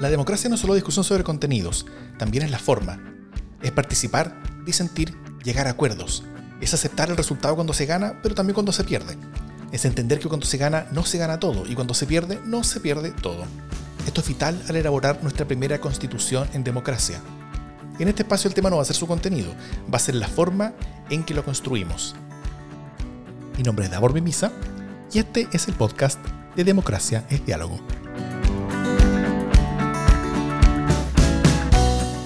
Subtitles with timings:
[0.00, 1.84] La democracia no es solo discusión sobre contenidos,
[2.18, 2.98] también es la forma.
[3.60, 4.34] Es participar,
[4.64, 6.24] disentir, llegar a acuerdos.
[6.62, 9.18] Es aceptar el resultado cuando se gana, pero también cuando se pierde.
[9.72, 12.64] Es entender que cuando se gana no se gana todo y cuando se pierde no
[12.64, 13.44] se pierde todo.
[14.06, 17.20] Esto es vital al elaborar nuestra primera constitución en democracia.
[17.98, 19.52] En este espacio el tema no va a ser su contenido,
[19.92, 20.72] va a ser la forma
[21.10, 22.14] en que lo construimos.
[23.58, 24.50] Mi nombre es Davor Mimisa
[25.12, 26.18] y este es el podcast
[26.56, 27.78] de Democracia es Diálogo.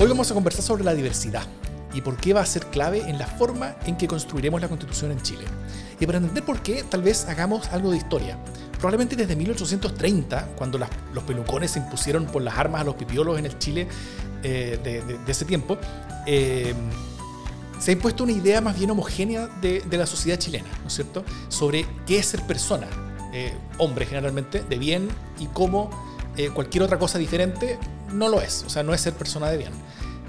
[0.05, 1.45] Hoy vamos a conversar sobre la diversidad
[1.95, 5.13] y por qué va a ser clave en la forma en que construiremos la constitución
[5.13, 5.47] en Chile.
[5.99, 8.39] Y para entender por qué, tal vez hagamos algo de historia.
[8.73, 13.47] Probablemente desde 1830, cuando los pelucones se impusieron por las armas a los pipiolos en
[13.47, 13.89] el Chile
[14.43, 15.79] eh, de, ese tiempo,
[16.27, 16.75] eh,
[17.79, 21.25] se ha impuesto una idea más bien homogénea de, la sociedad chilena, ¿no es cierto?,
[21.49, 22.89] sobre qué es ser persona,
[23.33, 25.09] eh, hombre generalmente, de bien
[25.41, 25.89] y cómo
[26.53, 27.79] cualquier otra cosa diferente
[28.15, 29.73] no lo es, o sea, no es ser persona de bien.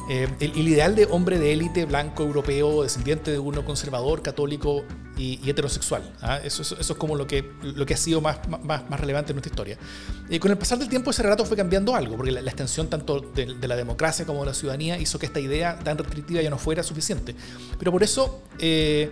[0.08, 4.84] Eh, el, ideal de hombre de élite, blanco, europeo, descendiente de uno conservador, católico
[5.18, 6.04] y, heterosexual.
[6.22, 6.40] ¿ah?
[6.44, 9.50] Eso, es como lo que, lo que ha sido más, más, más relevante en nuestra
[9.50, 9.78] historia.
[10.30, 13.20] Y con el pasar del tiempo ese relato fue cambiando algo, porque la, extensión tanto
[13.20, 16.60] de, la democracia como de la ciudadanía hizo que esta idea tan restrictiva ya no
[16.60, 17.36] fuera suficiente.
[17.80, 18.42] Pero por eso...
[18.60, 19.12] Eh,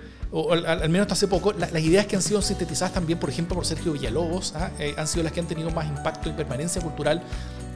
[0.52, 3.68] al, menos hasta hace poco, las ideas que han sido sintetizadas también, por ejemplo, por
[3.68, 4.72] Sergio Villalobos, ¿ah?
[4.80, 7.22] eh, han sido las que han tenido más impacto y permanencia cultural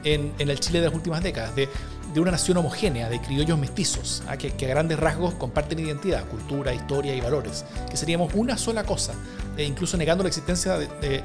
[0.04, 1.68] en, en, el Chile de las últimas décadas, de
[2.12, 4.36] de una nación homogénea, de criollos mestizos, ¿ah?
[4.36, 9.12] que, a grandes rasgos comparten identidad, cultura, historia y valores, que seríamos una sola cosa,
[9.56, 10.78] e incluso negando la existencia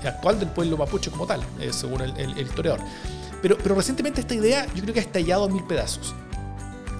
[0.06, 2.82] actual del pueblo mapuche como tal, eh, según el, historiador.
[3.42, 6.14] Pero, pero recientemente esta idea yo creo que ha estallado a mil pedazos.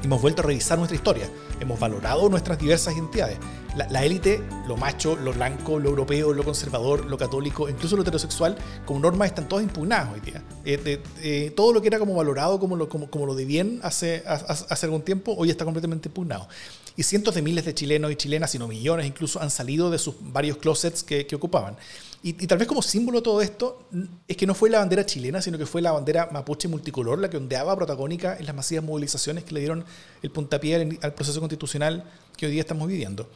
[0.04, 1.30] Hemos vuelto a revisar nuestra historia,
[1.60, 3.38] hemos valorado nuestras diversas identidades,
[3.76, 8.58] la, élite, lo macho, lo blanco, lo europeo, lo conservador, lo católico, incluso lo heterosexual,
[8.86, 10.44] como normas están todas impugnadas hoy día.
[10.66, 13.80] Eh, eh, todo lo que era como valorado como lo, como, como lo de bien
[13.84, 16.48] hace, hace algún tiempo, hoy está completamente impugnado.
[16.96, 20.16] Y cientos de miles de chilenos y chilenas, sino millones incluso, han salido de sus
[20.20, 21.76] varios closets que ocupaban.
[22.26, 23.90] Y, tal vez como símbolo de todo esto,
[24.30, 27.30] es que no fue la bandera chilena, sino que fue la bandera mapuche multicolor la
[27.30, 29.84] que ondeaba protagónica en las masivas movilizaciones que le dieron
[30.22, 32.06] el puntapié al proceso constitucional
[32.38, 33.30] que hoy día estamos viviendo.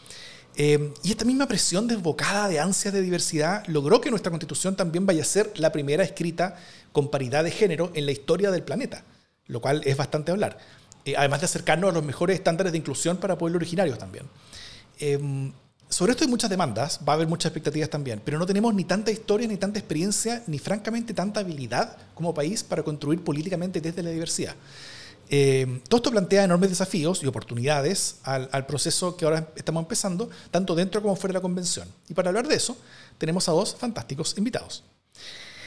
[0.56, 5.06] Eh, y esta misma presión desbocada de ansias de diversidad logró que nuestra constitución también
[5.06, 6.56] vaya a ser la primera escrita
[6.94, 9.04] con paridad de género en la historia del planeta,
[9.48, 10.60] lo cual es bastante hablar.
[11.04, 14.28] Eh, además de acercarnos a los mejores estándares de inclusión para pueblos originarios también.
[14.98, 15.52] Eh,
[15.90, 18.84] sobre esto hay muchas demandas, va a haber muchas expectativas también, pero no tenemos ni
[18.84, 24.04] tanta historia, ni tanta experiencia, ni francamente tanta habilidad como país para construir políticamente desde
[24.04, 24.56] la diversidad.
[25.30, 30.76] Eh, todo esto plantea enormes desafíos y oportunidades al, proceso que ahora estamos empezando, tanto
[30.76, 31.88] dentro como fuera de la convención.
[32.08, 32.78] Y para hablar de eso,
[33.18, 34.84] tenemos a dos fantásticos invitados.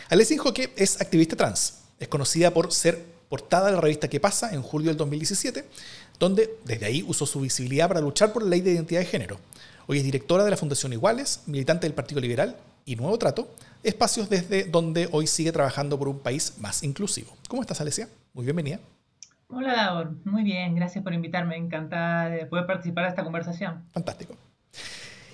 [0.09, 4.53] Alessia Injoque es activista trans, es conocida por ser portada de la revista ¿Qué pasa?
[4.53, 5.65] en julio del 2017,
[6.21, 9.41] donde desde ahí usó su visibilidad para luchar por la ley de identidad de género.
[9.87, 13.49] Hoy es directora de la Fundación Iguales, militante del Partido Liberal y Nuevo Trato,
[13.83, 17.35] espacios desde donde hoy sigue trabajando por un país más inclusivo.
[17.49, 18.07] ¿Cómo estás, Alesia?
[18.35, 18.79] Muy bienvenida.
[19.49, 20.13] Hola, Davor.
[20.25, 21.57] Muy bien, gracias por invitarme.
[21.57, 23.83] Encantada de poder participar de esta conversación.
[23.91, 24.37] Fantástico.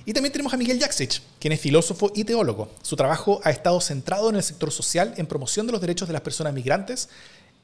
[0.04, 2.70] Y también tenemos a Miguel Jaksic, quien es filósofo y teólogo.
[2.80, 6.12] Su trabajo ha estado centrado en el sector social, en promoción de los derechos de
[6.12, 7.08] las personas migrantes,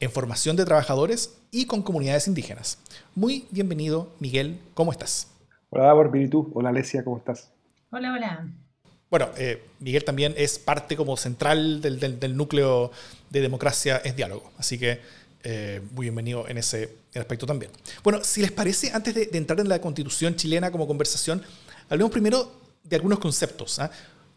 [0.02, 2.78] en formación de trabajadores y con comunidades indígenas.
[3.14, 4.58] Muy bienvenido, Miguel.
[4.74, 5.28] ¿Cómo estás?
[5.70, 6.50] Hola, Davor, ¿y tú?
[6.54, 7.52] Hola, Alesia, ¿cómo estás?
[7.92, 8.48] Hola, hola.
[9.08, 12.90] Bueno, eh, Miguel también es parte como central del, núcleo
[13.30, 14.98] de democracia es diálogo, así que
[15.44, 17.70] eh, muy bienvenido en ese aspecto también.
[18.02, 21.42] Bueno, si les parece, antes de, entrar en la constitución chilena como conversación,
[21.88, 22.50] hablemos primero
[22.82, 23.78] de algunos conceptos.
[23.78, 23.88] ¿ah?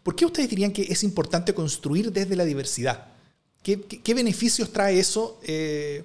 [0.04, 3.15] ¿Por qué ustedes dirían que es importante construir desde la diversidad?
[3.74, 6.04] ¿Qué, beneficios trae eso eh,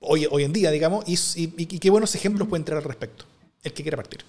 [0.00, 1.16] hoy, en día, digamos, y,
[1.56, 3.24] y qué buenos ejemplos pueden traer al respecto?
[3.62, 4.24] el que quiera partir.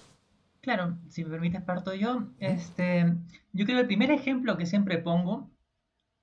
[0.60, 2.28] Claro, si me permites parto yo.
[2.38, 3.12] Este,
[3.52, 5.50] yo creo que el primer ejemplo que siempre pongo,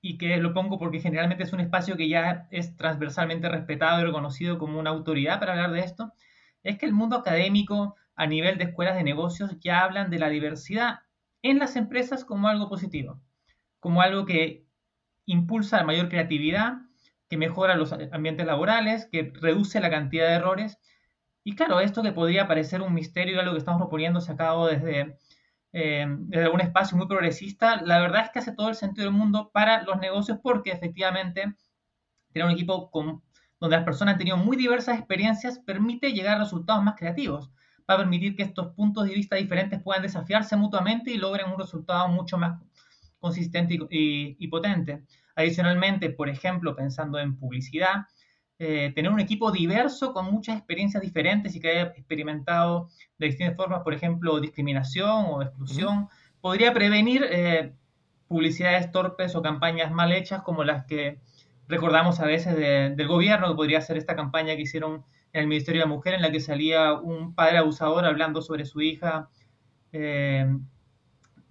[0.04, 4.04] y que lo pongo porque generalmente es un espacio que ya es transversalmente respetado y
[4.04, 6.12] reconocido como una autoridad para hablar de esto,
[6.64, 10.28] es que el mundo académico a nivel de escuelas de negocios ya hablan de la
[10.28, 11.00] diversidad
[11.42, 13.20] en las empresas como algo positivo,
[13.78, 14.66] como algo que
[15.26, 16.74] impulsa la mayor creatividad,
[17.28, 20.78] que mejora los ambientes laborales, que reduce la cantidad de errores
[21.44, 25.18] y claro, esto que podría parecer un misterio, algo que estamos proponiendo sacado desde,
[25.72, 29.14] eh, desde un espacio muy progresista, la verdad es que hace todo el sentido del
[29.14, 31.54] mundo para los negocios porque efectivamente
[32.32, 33.22] tener un equipo con,
[33.58, 37.50] donde las personas han tenido muy diversas experiencias permite llegar a resultados más creativos.
[37.90, 41.58] Va a permitir que estos puntos de vista diferentes puedan desafiarse mutuamente y logren un
[41.58, 42.60] resultado mucho más
[43.22, 45.04] consistente y potente.
[45.34, 48.06] Adicionalmente, por ejemplo, pensando en publicidad,
[48.58, 52.88] eh, tener un equipo diverso con muchas experiencias diferentes y que haya experimentado
[53.18, 56.08] de distintas formas, por ejemplo, discriminación o exclusión,
[56.40, 57.72] podría prevenir eh,
[58.28, 61.18] publicidades torpes o campañas mal hechas como las que
[61.66, 65.80] recordamos a veces del gobierno, que podría ser esta campaña que hicieron en el Ministerio
[65.80, 69.28] de la Mujer, en la que salía un padre abusador hablando sobre su hija,
[69.92, 70.46] eh,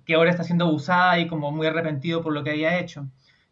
[0.06, 3.08] que ahora está siendo abusada y como muy arrepentido por lo que había hecho,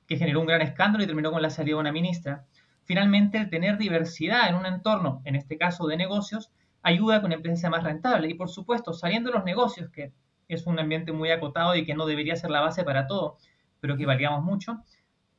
[0.08, 2.46] que generó un gran escándalo y terminó con la salida de una ministra.
[2.84, 6.52] Finalmente, el tener diversidad en un entorno, en este caso de negocios,
[6.82, 8.30] ayuda a que una empresa sea más rentable.
[8.30, 10.12] Y por supuesto, saliendo de los negocios, que
[10.48, 13.38] es un ambiente muy acotado y que no debería ser la base para todo,
[13.80, 14.84] pero que valíamos mucho,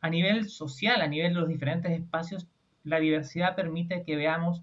[0.00, 2.46] a nivel social, a nivel de los diferentes espacios,
[2.84, 4.62] la diversidad permite que veamos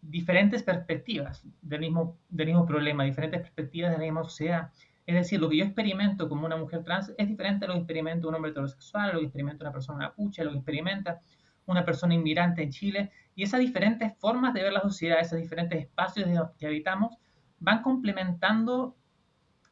[0.00, 4.72] diferentes perspectivas del mismo, del mismo problema, diferentes perspectivas de la misma sociedad.
[5.06, 7.80] Es decir, lo que yo experimento como una mujer trans es diferente a lo que
[7.80, 11.20] experimenta un hombre heterosexual, a lo que experimenta una persona mapuche, a lo que experimenta
[11.66, 15.80] una persona inmigrante en Chile, y esas diferentes formas de ver la sociedad, esos diferentes
[15.80, 17.16] espacios que habitamos,
[17.60, 18.96] van complementando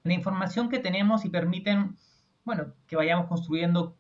[0.05, 1.97] la información que tenemos y permiten,
[2.45, 3.97] bueno, que vayamos construyendo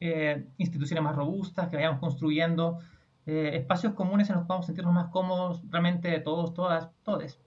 [0.00, 2.78] eh, instituciones más robustas, que vayamos construyendo
[3.26, 7.38] eh, espacios comunes en los que podamos sentirnos más cómodos realmente todos, todas, todos.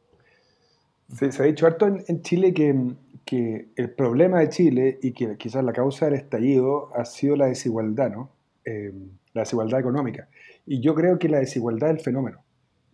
[1.14, 2.94] Se, ha dicho harto en, Chile que,
[3.26, 7.48] que, el problema de Chile y que quizás la causa del estallido ha sido la
[7.48, 8.32] desigualdad, ¿no?
[8.66, 8.94] Eh,
[9.34, 10.30] la desigualdad económica.
[10.66, 12.44] Y yo creo que la desigualdad es el fenómeno.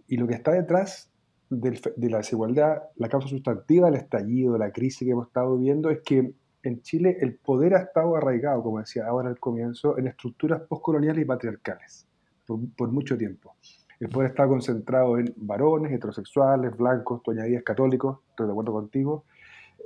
[0.07, 1.11] Y lo que está detrás
[1.49, 5.99] de la desigualdad, la causa sustantiva del estallido, la crisis que hemos estado viviendo, es
[6.01, 6.33] que
[6.63, 11.23] en Chile el poder ha estado arraigado, como decía ahora al comienzo, en estructuras postcoloniales
[11.23, 12.07] y patriarcales
[12.45, 13.55] por, mucho tiempo.
[13.99, 17.31] El poder está concentrado en varones, heterosexuales, blancos, tú
[17.65, 19.25] católicos, estoy de acuerdo contigo,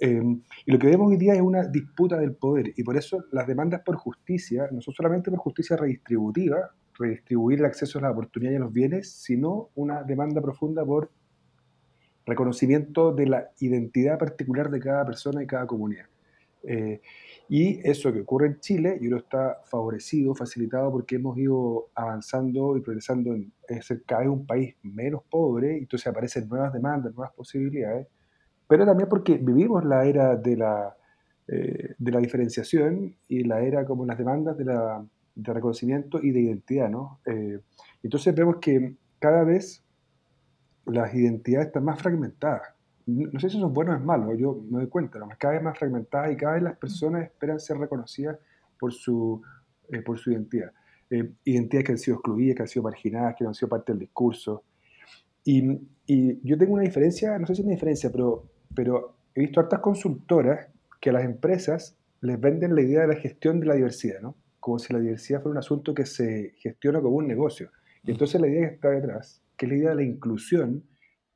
[0.04, 3.26] Em, y lo que vemos hoy día es una disputa del poder y por eso
[3.32, 8.12] las demandas por justicia, no son solamente por justicia redistributiva, redistribuir el acceso a las
[8.14, 11.12] oportunidades y a los bienes, sino una demanda profunda por
[12.26, 16.08] reconocimiento de la identidad particular de cada persona y cada comunidad.
[16.64, 17.02] Eh,
[17.54, 22.78] y eso que ocurre en Chile, y uno está favorecido, facilitado, porque hemos ido avanzando
[22.78, 23.52] y progresando en,
[23.82, 28.08] ser cada vez un país menos pobre, y entonces aparecen nuevas demandas, nuevas posibilidades,
[28.70, 30.96] pero también porque vivimos la era de la,
[31.50, 35.06] eh, de la diferenciación y la era como las demandas de, la,
[35.36, 37.20] de reconocimiento y de identidad, ¿no?
[37.26, 37.60] Eh,
[38.02, 39.84] entonces vemos que cada vez
[40.86, 42.62] las identidades están más fragmentadas.
[43.06, 45.28] No sé si eso es bueno o es malo, yo me doy cuenta, ¿no?
[45.38, 48.38] cada vez más fragmentadas y cada vez las personas esperan ser reconocidas
[48.80, 49.42] por su,
[49.90, 50.72] eh, por su identidad.
[51.10, 54.00] identidades que han sido excluidas, que han sido marginadas, que no han sido parte del
[54.00, 54.64] discurso.
[55.44, 59.42] Y, y, yo tengo una diferencia, no sé si es una diferencia, pero pero he
[59.42, 60.68] visto hartas consultoras
[61.00, 64.36] que a las empresas les venden la idea de la gestión de la diversidad, ¿no?
[64.60, 67.72] Como si la diversidad fuera un asunto que se gestiona como un negocio.
[68.04, 70.84] Y entonces la idea que está detrás, que es la idea de la inclusión,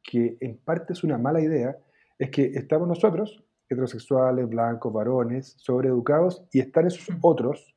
[0.05, 1.75] que en parte es una mala idea,
[2.17, 7.75] es que estamos nosotros, heterosexuales, blancos, varones, sobreeducados, y están esos otros,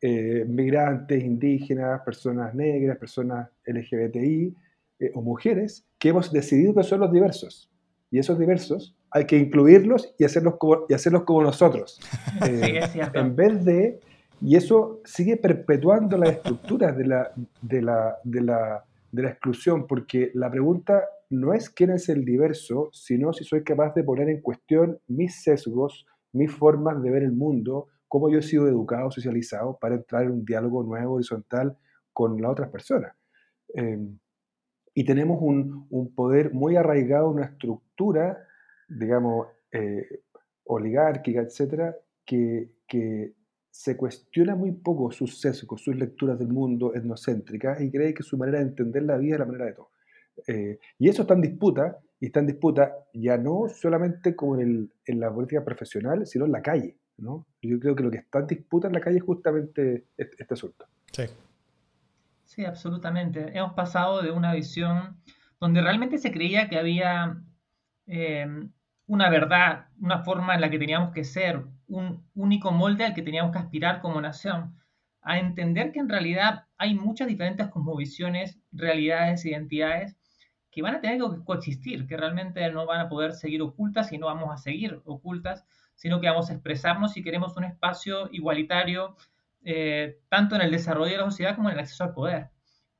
[0.00, 4.56] eh, migrantes, indígenas, personas negras, personas LGBTI
[4.98, 7.70] eh, o mujeres, que hemos decidido que son los diversos.
[8.10, 12.00] Y esos diversos hay que incluirlos y hacerlos como, y hacerlos como nosotros.
[12.48, 12.80] Eh,
[13.14, 14.00] en vez de,
[14.40, 17.30] y eso sigue perpetuando las estructuras de la,
[17.60, 22.24] de, la, de, la, de la exclusión, porque la pregunta no es quién es el
[22.24, 27.22] diverso, sino si soy capaz de poner en cuestión mis sesgos, mis formas de ver
[27.22, 31.78] el mundo, cómo yo he sido educado, socializado, para entrar en un diálogo nuevo, horizontal,
[32.12, 33.16] con las otras personas.
[33.74, 33.98] Eh,
[34.94, 38.46] y tenemos un, un, poder muy arraigado, una estructura,
[38.86, 40.20] digamos, eh,
[40.64, 41.96] oligárquica, etcétera,
[42.26, 43.34] que, que,
[43.74, 48.36] se cuestiona muy poco sus sesgos, sus lecturas del mundo etnocéntricas y cree que su
[48.36, 49.88] manera de entender la vida es la manera de todo.
[50.46, 54.60] Eh, y eso está en disputa, y está en disputa ya no solamente como en,
[54.60, 56.96] el, en, la política profesional, sino en la calle.
[57.18, 57.46] ¿no?
[57.60, 60.54] Yo creo que lo que está en disputa en la calle es justamente este, este
[60.54, 60.86] asunto.
[61.12, 61.24] Sí.
[62.44, 63.56] Sí, absolutamente.
[63.56, 65.16] Hemos pasado de una visión
[65.58, 67.42] donde realmente se creía que había
[68.06, 68.46] eh,
[69.06, 73.22] una verdad, una forma en la que teníamos que ser, un único molde al que
[73.22, 74.76] teníamos que aspirar como nación,
[75.22, 80.16] a entender que en realidad hay muchas diferentes cosmovisiones, realidades, identidades
[80.72, 84.18] que van a tener que coexistir, que realmente no van a poder seguir ocultas y
[84.18, 89.14] no vamos a seguir ocultas, sino que vamos a expresarnos si queremos un espacio igualitario,
[89.64, 92.48] eh, tanto en el desarrollo de la sociedad como en el acceso al poder.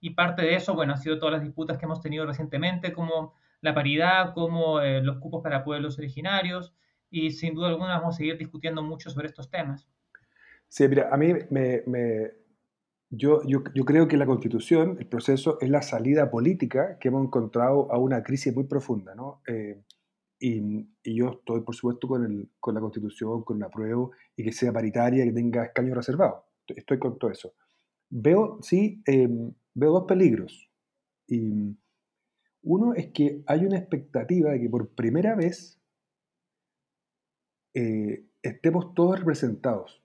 [0.01, 3.35] Y parte de eso, bueno, han sido todas las disputas que hemos tenido recientemente, como
[3.63, 6.75] la paridad, como eh, los cupos para pueblos originarios,
[7.11, 9.89] y sin duda alguna vamos a seguir discutiendo mucho sobre estos temas.
[10.69, 12.33] Sí, mira, a mí me, me,
[13.15, 17.93] yo, yo, creo que la constitución, el proceso, es la salida política que hemos encontrado
[17.93, 19.15] a una crisis muy profunda.
[19.15, 19.43] ¿no?
[19.47, 19.83] Eh,
[20.41, 24.43] y, y, yo estoy, por supuesto, con, el, con la constitución, con la prueba y
[24.43, 26.43] que sea paritaria, que tenga escaños reservados.
[26.67, 27.53] Estoy con todo eso.
[28.09, 29.29] Veo, sí, eh,
[29.75, 30.71] veo dos peligros.
[31.29, 31.77] Y
[32.63, 35.79] uno es que hay una expectativa de que por primera vez
[37.75, 40.02] eh, estemos todos representados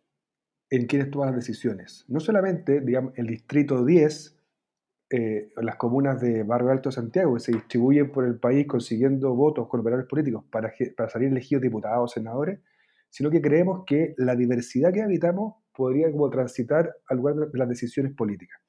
[0.70, 2.06] en quienes toman las decisiones.
[2.08, 4.38] No solamente, digamos, el distrito 10,
[5.10, 9.34] eh, las comunas de Barrio Alto de Santiago, que se distribuyen por el país consiguiendo
[9.34, 12.60] votos con operadores políticos para, para salir elegidos diputados, senadores,
[13.10, 17.70] sino que creemos que la diversidad que habitamos podría como transitar al lugar de las
[17.70, 18.60] decisiones políticas.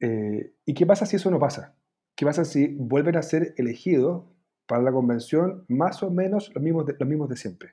[0.00, 1.74] Eh, ¿Y qué pasa si eso no pasa?
[2.14, 4.24] ¿Qué pasa si vuelven a ser elegidos
[4.66, 7.70] para la convención más o menos los mismos de, los mismos de siempre?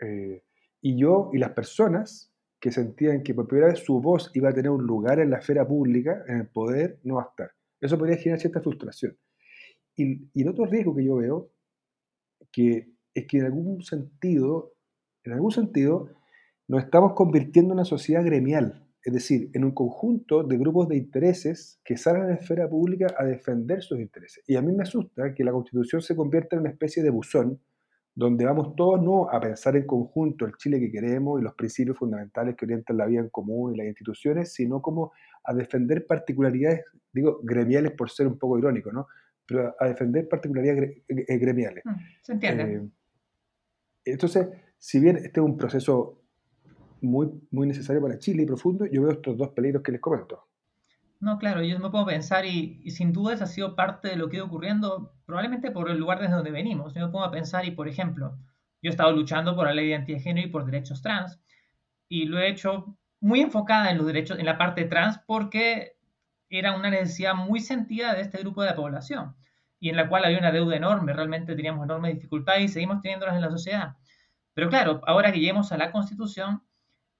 [0.00, 0.42] Eh,
[0.84, 4.52] y yo y las personas que sentían que por primera vez su voz iba a
[4.52, 7.52] tener un lugar en la esfera pública, en el poder, no va a estar.
[7.80, 9.16] Eso podría generar cierta frustración.
[9.96, 11.50] Y, y el otro riesgo que yo veo,
[12.52, 14.74] que es que en algún sentido,
[15.24, 16.10] en algún sentido,
[16.68, 20.98] nos estamos convirtiendo en una sociedad gremial, es decir, en un conjunto de grupos de
[20.98, 24.44] intereses que salen a la esfera pública a defender sus intereses.
[24.46, 27.58] Y a mí me asusta que la Constitución se convierta en una especie de buzón
[28.14, 31.98] donde vamos todos no a pensar en conjunto el Chile que queremos y los principios
[31.98, 36.84] fundamentales que orientan la vida en común y las instituciones, sino como a defender particularidades,
[37.12, 39.08] digo, gremiales por ser un poco irónico, ¿no?
[39.46, 41.84] Pero a defender particularidades eh, gremiales.
[41.84, 42.62] Mm, se entiende.
[42.62, 42.88] Eh,
[44.04, 46.20] entonces, si bien este es un proceso
[47.00, 50.46] muy, muy necesario para Chile y profundo, yo veo estos dos peligros que les comento.
[51.24, 54.28] No, claro, yo me puedo pensar y, sin duda eso ha sido parte de lo
[54.28, 56.92] que ha ido ocurriendo, probablemente por el lugar desde donde venimos.
[56.92, 58.36] Yo me pongo a pensar y, por ejemplo,
[58.82, 61.40] yo he estado luchando por la ley de identidad y por derechos trans,
[62.10, 65.96] y lo he hecho muy enfocada en los derechos, en la parte trans, porque
[66.50, 69.34] era una necesidad muy sentida de este grupo de la población,
[69.80, 73.36] y en la cual había una deuda enorme, realmente teníamos enormes dificultades y seguimos teniéndolas
[73.36, 73.96] en la sociedad.
[74.52, 76.62] Pero claro, ahora que lleguemos a la Constitución,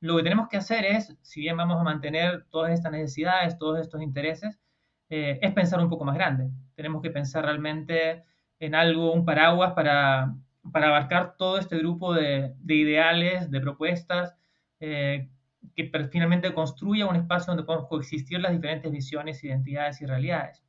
[0.04, 3.80] lo que tenemos que hacer es, si bien vamos a mantener todas estas necesidades, todos
[3.80, 4.60] estos intereses,
[5.08, 6.50] eh, es pensar un poco más grande.
[6.74, 8.22] Tenemos que pensar realmente
[8.58, 10.34] en algo, un paraguas para,
[10.70, 14.36] para abarcar todo este grupo de, de ideales, de propuestas,
[14.78, 15.30] eh,
[15.74, 20.62] que finalmente construya un espacio donde podamos coexistir las diferentes visiones, identidades y realidades.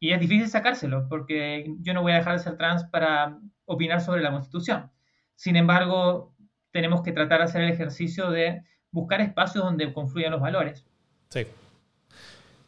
[0.00, 4.00] Y es difícil sacárselo, porque yo no voy a dejar de ser trans para opinar
[4.00, 4.90] sobre la Constitución.
[5.36, 6.34] Sin embargo,
[6.76, 10.84] tenemos que tratar de hacer el ejercicio de buscar espacios donde confluyan los valores.
[11.30, 11.46] Sí.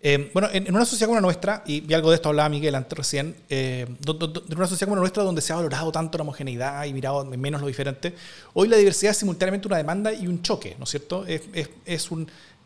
[0.00, 2.96] Eh, bueno, en, una sociedad como la nuestra, y, algo de esto hablaba Miguel antes
[2.96, 6.86] recién, eh, en una sociedad como la nuestra donde se ha valorado tanto la homogeneidad
[6.86, 8.14] y mirado menos lo diferente,
[8.54, 11.26] hoy la diversidad es simultáneamente una demanda y un choque, ¿no es cierto?
[11.26, 12.10] Es, es, es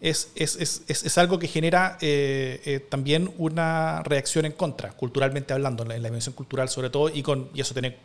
[0.01, 5.95] es, es, algo que genera eh, también una reacción en contra, culturalmente hablando, en la,
[5.95, 7.97] dimensión cultural sobre todo, y, con, y eso tiene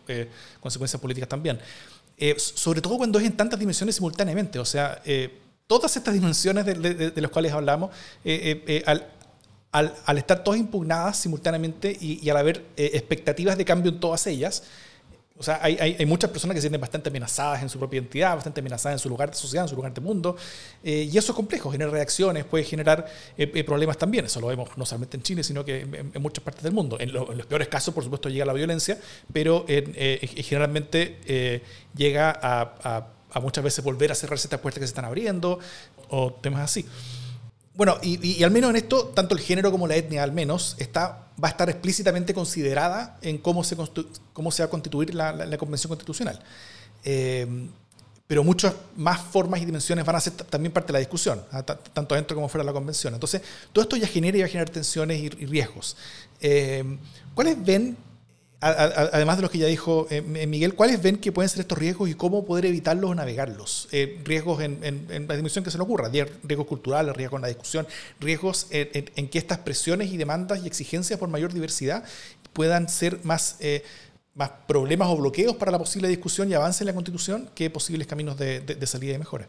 [0.61, 1.59] consecuencias políticas también.
[2.17, 4.57] Eh, sobre todo cuando es en tantas dimensiones simultáneamente.
[4.59, 7.91] O sea, eh, todas estas dimensiones de, de, las cuales hablamos,
[8.25, 14.63] eh, al, estar todas impugnadas simultáneamente y al haber expectativas de cambio en todas ellas,
[15.39, 17.99] o sea, hay, hay, hay, muchas personas que se sienten bastante amenazadas en su propia
[17.99, 20.35] identidad, bastante amenazadas en su lugar de sociedad, en su lugar de mundo.
[20.83, 23.05] Eh, y eso es complejo, genera reacciones, puede generar
[23.37, 24.25] eh, eh, problemas también.
[24.25, 26.97] Eso lo vemos no solamente en Chile, sino que en, muchas partes del mundo.
[26.99, 28.97] En, los peores casos, por supuesto, llega la violencia,
[29.31, 31.61] pero generalmente
[31.95, 35.59] llega a, a, a, muchas veces volver a cerrarse estas puertas que se están abriendo
[36.09, 36.85] o temas así.
[37.77, 41.27] Bueno, y, al menos en esto, tanto el género como la etnia, al menos, está,
[41.41, 43.77] va a estar explícitamente considerada en cómo se,
[44.33, 46.39] cómo se va a constituir la, la, Convención Constitucional.
[47.03, 47.45] Eh,
[48.25, 51.61] pero muchas más formas y dimensiones van a ser también parte de la discusión, ¿ah?
[51.63, 53.13] tanto dentro como fuera de la convención.
[53.13, 55.95] Entonces, todo esto ya genera y va a generar tensiones y, riesgos.
[56.41, 56.97] Eh,
[57.35, 57.95] ¿Cuáles ven
[58.59, 62.09] además de lo que ya dijo eh, Miguel, ¿cuáles ven que pueden ser estos riesgos
[62.09, 63.87] y cómo poder evitarlos o navegarlos?
[63.91, 64.79] Eh, riesgos en,
[65.27, 67.85] la dimensión que se le ocurra, riesgos culturales, riesgos en la discusión,
[68.19, 72.03] riesgos en, que estas presiones y demandas y exigencias por mayor diversidad
[72.53, 73.83] puedan ser más, eh,
[74.33, 78.07] más problemas o bloqueos para la posible discusión y avance en la Constitución que posibles
[78.07, 79.47] caminos de, salida y mejora.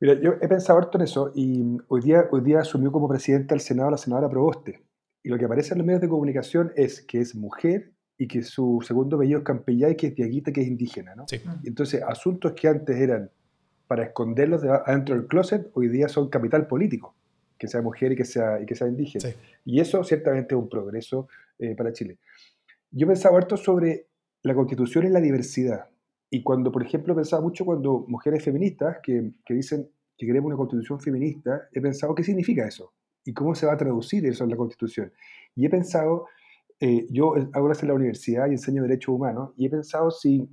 [0.00, 3.54] Mira, yo he pensado harto en eso y hoy día, hoy día asumió como presidenta
[3.54, 4.82] del Senado la senadora Proboste.
[5.22, 8.42] Y lo que aparece en los medios de comunicación es que es mujer y que
[8.42, 11.14] su segundo apellido es Campellay, que es Diaguita, que es indígena.
[11.14, 11.26] ¿no?
[11.28, 11.40] Sí.
[11.64, 13.30] Entonces, asuntos que antes eran
[13.86, 17.14] para esconderlos adentro del closet, hoy día son capital político,
[17.58, 19.34] que sea mujer y que sea, y que sea indígena.
[19.64, 22.18] Y eso ciertamente es un progreso eh, para Chile.
[22.90, 24.06] Yo pensaba harto sobre
[24.42, 25.86] la constitución y la diversidad.
[26.30, 30.56] Y cuando, por ejemplo, pensaba mucho cuando mujeres feministas que, que dicen que queremos una
[30.56, 32.92] constitución feminista, he pensado qué significa eso
[33.24, 35.12] y cómo se va a traducir eso en la constitución.
[35.54, 36.26] Y he pensado,
[36.80, 40.48] eh, yo hago en la universidad y enseño derechos humanos, y he pensado si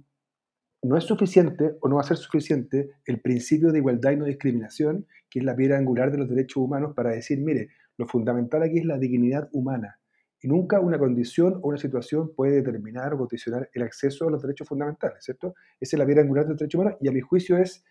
[0.82, 4.26] no es suficiente o no va a ser suficiente el principio de igualdad y no
[4.26, 8.64] discriminación, que es la piedra angular de los derechos humanos, para decir, mire, lo fundamental
[8.64, 10.00] aquí es la dignidad humana.
[10.42, 14.42] Y nunca una condición o una situación puede determinar o condicionar el acceso a los
[14.42, 15.56] derechos fundamentales, ¿cierto?
[15.80, 17.86] Esa es la piedra angular de los derechos humanos y a mi juicio es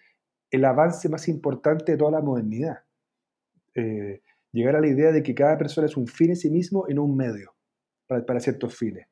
[0.50, 2.80] el avance más importante de toda la modernidad.
[3.74, 4.20] Eh,
[4.52, 6.94] llegar a la idea de que cada persona es un fin en sí mismo y
[6.94, 7.54] no un medio
[8.24, 9.06] para, ciertos fines.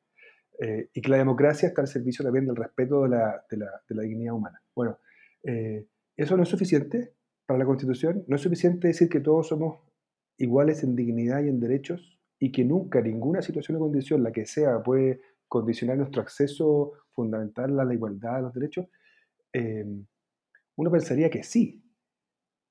[0.59, 3.81] Eh, y que la democracia está al servicio también del respeto de la, de la,
[3.87, 4.61] de la dignidad humana.
[4.75, 4.99] Bueno,
[5.43, 7.15] eh, eso no es suficiente
[7.47, 9.79] para la Constitución, no es suficiente decir que todos somos
[10.37, 14.45] iguales en dignidad y en derechos y que nunca ninguna situación o condición, la que
[14.45, 18.87] sea, puede condicionar nuestro acceso fundamental a la igualdad, a los derechos.
[19.53, 19.85] Eh,
[20.75, 21.83] uno pensaría que sí.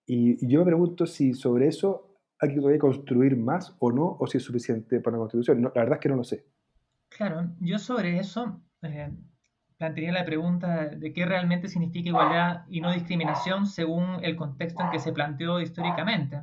[0.06, 2.09] Y, yo me pregunto si sobre eso
[2.40, 5.62] hay que todavía construir más o no, o si es suficiente para la Constitución.
[5.62, 6.44] la verdad es que no lo sé.
[7.08, 9.10] Claro, yo sobre eso eh,
[9.76, 14.90] plantearía la pregunta de qué realmente significa igualdad y no discriminación según el contexto en
[14.90, 16.42] que se planteó históricamente.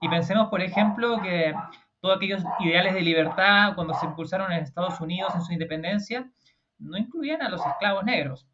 [0.00, 1.54] Y pensemos, por ejemplo, que
[2.00, 6.30] todos aquellos ideales de libertad cuando se impulsaron en Estados Unidos en su independencia
[6.78, 8.46] no incluían a los esclavos negros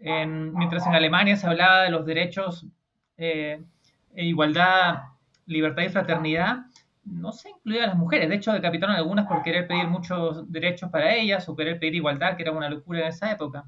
[0.00, 2.66] mientras en Alemania se hablaba de los derechos,
[3.16, 3.62] eh,
[4.14, 5.02] e igualdad,
[5.48, 6.66] libertad y fraternidad,
[7.04, 8.28] no se incluía a las mujeres.
[8.28, 12.36] De hecho, decapitaron algunas por querer pedir muchos derechos para ellas o querer pedir igualdad,
[12.36, 13.64] que era una locura en esa época.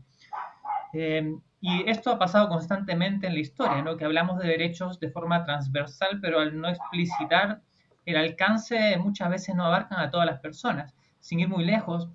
[0.93, 3.97] Eh, y esto ha pasado constantemente en la historia, ¿no?
[3.97, 7.61] que hablamos de derechos de forma transversal, pero al no explicitar
[8.07, 10.95] el alcance muchas veces no abarcan a todas las personas.
[11.19, 12.09] Sin ir muy lejos,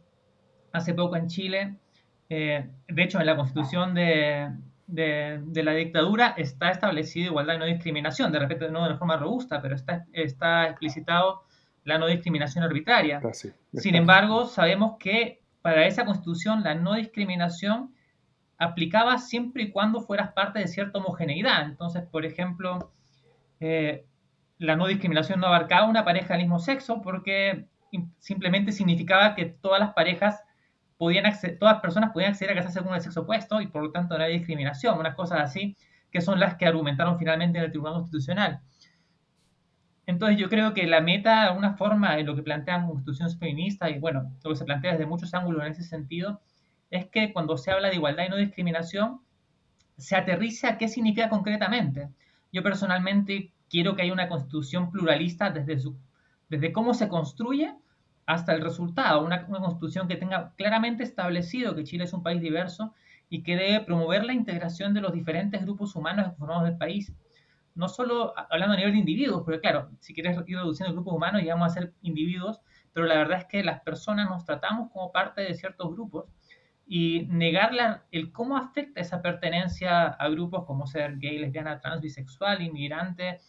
[0.72, 1.78] hace poco en Chile
[2.30, 4.52] eh, de hecho, en la constitución de,
[4.88, 9.62] la dictadura está establecido igualdad y no discriminación, de repente no de una forma robusta,
[9.62, 11.44] pero está, está explicitado
[11.84, 13.22] la no discriminación arbitraria.
[13.24, 13.32] Ah,
[13.74, 17.94] Sin embargo, sabemos que para esa constitución la no discriminación
[18.58, 21.66] aplicaba siempre y cuando fueras parte de cierta homogeneidad.
[21.66, 22.92] Entonces, por ejemplo,
[23.60, 24.06] eh,
[24.58, 27.68] la no discriminación no abarcaba una pareja del mismo sexo porque
[28.20, 30.44] simplemente significaba que todas las parejas
[30.98, 31.26] podían
[31.60, 34.24] todas personas podían acceder a casarse con el sexo opuesto y por lo tanto no
[34.24, 35.76] hay discriminación, unas cosas así,
[36.12, 38.62] que son las que argumentaron finalmente en el Tribunal Constitucional.
[40.08, 43.92] Entonces yo creo que la meta, de alguna forma, en lo que plantean constituciones feministas,
[43.92, 46.42] y bueno, lo que se plantea desde muchos ángulos en ese sentido,
[46.92, 49.22] es que cuando se habla de igualdad y no discriminación,
[49.98, 52.10] se aterriza a qué significa concretamente.
[52.52, 55.98] Yo personalmente quiero que haya una constitución pluralista desde, su,
[56.50, 57.74] desde cómo se construye
[58.26, 62.94] hasta el resultado, una, constitución que tenga claramente establecido que Chile es un país diverso
[63.30, 67.14] y que debe promover la integración de los diferentes grupos humanos que formamos del país.
[67.76, 71.42] No solo hablando a nivel de individuos, porque claro, si quieres ir reduciendo grupos humanos,
[71.46, 72.62] vamos a ser individuos,
[72.94, 76.26] pero la verdad es que las personas nos tratamos como parte de ciertos grupos
[76.88, 77.72] y negar
[78.12, 83.40] el cómo afecta esa pertenencia a grupos como ser gay, lesbiana, trans, bisexual, inmigrante,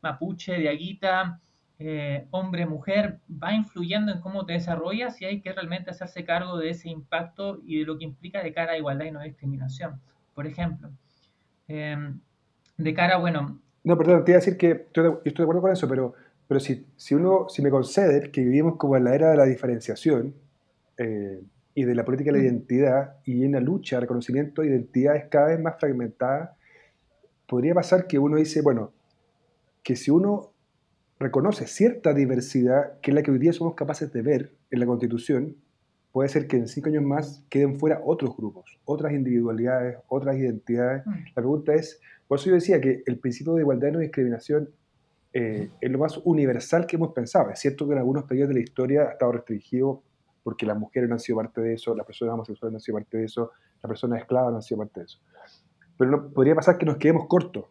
[0.00, 1.40] mapuche, diaguita,
[1.78, 6.56] eh, hombre, mujer, va influyendo en cómo te desarrollas y hay que realmente hacerse cargo
[6.56, 10.00] de ese impacto y de lo que implica de cara a igualdad y no discriminación.
[10.34, 10.90] Por ejemplo,
[11.68, 12.18] em,
[12.78, 13.60] de cara, bueno...
[13.84, 16.14] No, perdón, te iba a decir que estoy de, estoy de acuerdo con eso, pero,
[16.48, 19.44] pero si, si, uno, si me concede que vivimos como en la era de la
[19.44, 20.34] diferenciación
[20.96, 21.42] eh,
[21.74, 22.46] y de la política de la mm.
[22.46, 26.50] identidad y en la lucha, reconocimiento de identidades cada vez más fragmentadas,
[27.46, 28.92] podría pasar que uno dice, bueno,
[29.82, 30.55] que si uno
[31.18, 34.86] reconoce cierta diversidad que es la que hoy día somos capaces de ver en la
[34.86, 35.56] Constitución,
[36.12, 41.06] puede ser que en cinco años más queden fuera otros grupos, otras individualidades, otras identidades.
[41.06, 41.10] Mm.
[41.10, 44.70] La pregunta es, por eso yo decía que el principio de igualdad y no discriminación
[45.32, 47.50] eh, es lo más universal que hemos pensado.
[47.50, 50.02] Es cierto que en algunos periodos de la historia ha estado restringido
[50.42, 52.96] porque las mujeres no han sido parte de eso, las personas homosexuales no han sido
[52.96, 53.50] parte de eso,
[53.82, 55.18] las personas esclavas no han sido parte de eso.
[55.98, 57.66] Pero no, podría pasar que nos quedemos cortos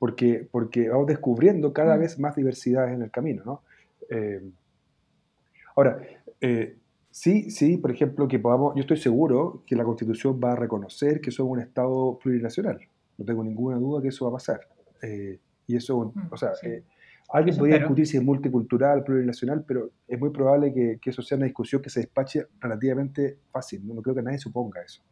[0.00, 2.00] porque, porque vamos descubriendo cada mm.
[2.00, 3.42] vez más diversidades en el camino.
[3.44, 3.62] ¿no?
[4.08, 4.40] Eh,
[5.76, 6.00] ahora,
[6.40, 6.78] eh,
[7.10, 11.20] sí, sí, por ejemplo, que podamos, yo estoy seguro que la Constitución va a reconocer
[11.20, 12.80] que somos un Estado plurinacional.
[13.18, 14.60] No tengo ninguna duda que eso va a pasar.
[15.02, 16.52] Eh, y eso, mm, o sea,
[17.28, 21.36] alguien podría discutir si es multicultural, plurinacional, pero es muy probable que, que, eso sea
[21.36, 23.86] una discusión que se despache relativamente fácil.
[23.86, 25.02] No, no creo que nadie suponga eso.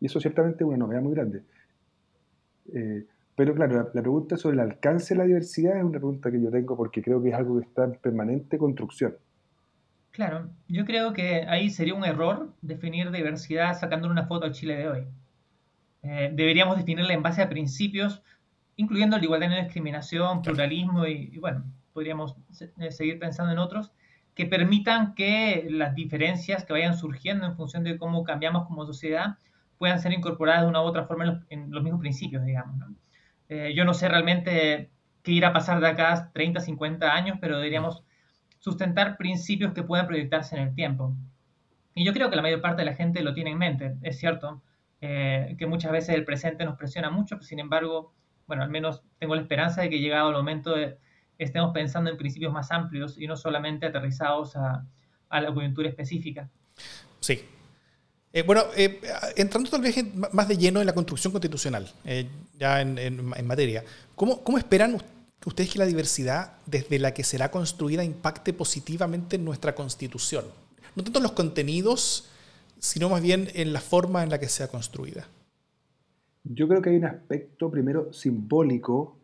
[0.00, 1.42] y eso ciertamente es una novedad muy grande.
[3.38, 6.50] Pero claro, la, pregunta sobre el alcance de la diversidad es una pregunta que yo
[6.50, 9.14] tengo porque creo que es algo que está en permanente construcción.
[10.10, 14.74] Claro, yo creo que ahí sería un error definir diversidad sacándole una foto al Chile
[14.74, 15.06] de hoy.
[16.02, 18.24] Eh, deberíamos definirla en base a principios
[18.74, 22.34] incluyendo la igualdad y no discriminación, pluralismo y, y bueno, podríamos
[22.90, 23.92] seguir pensando en otros,
[24.34, 29.36] que permitan que las diferencias que vayan surgiendo en función de cómo cambiamos como sociedad
[29.78, 32.74] puedan ser incorporadas de una u otra forma en los, mismos principios, digamos.
[33.48, 34.90] Eh, yo no sé realmente
[35.22, 38.02] qué irá a pasar de acá 30, 50 años, pero deberíamos
[38.58, 41.14] sustentar principios que puedan proyectarse en el tiempo.
[41.94, 44.18] Y yo creo que la mayor parte de la gente lo tiene en mente, es
[44.18, 44.62] cierto,
[45.00, 48.12] eh, que muchas veces el presente nos presiona mucho, sin embargo,
[48.46, 50.98] bueno, al menos tengo la esperanza de que llegado el momento de,
[51.38, 54.84] estemos pensando en principios más amplios y no solamente aterrizados a,
[55.30, 56.48] la coyuntura específica.
[57.20, 57.44] Sí.
[58.32, 59.00] Eh, bueno, eh,
[59.36, 59.96] entrando tal vez
[60.32, 64.98] más de lleno en la construcción constitucional, eh, ya en, materia, ¿cómo, ¿cómo, esperan
[65.46, 70.44] ustedes que la diversidad desde la que será construida impacte positivamente en nuestra constitución?
[70.94, 72.28] No tanto en los contenidos,
[72.78, 75.26] sino más bien en la forma en la que sea construida.
[76.44, 79.16] Yo creo que hay un aspecto primero simbólico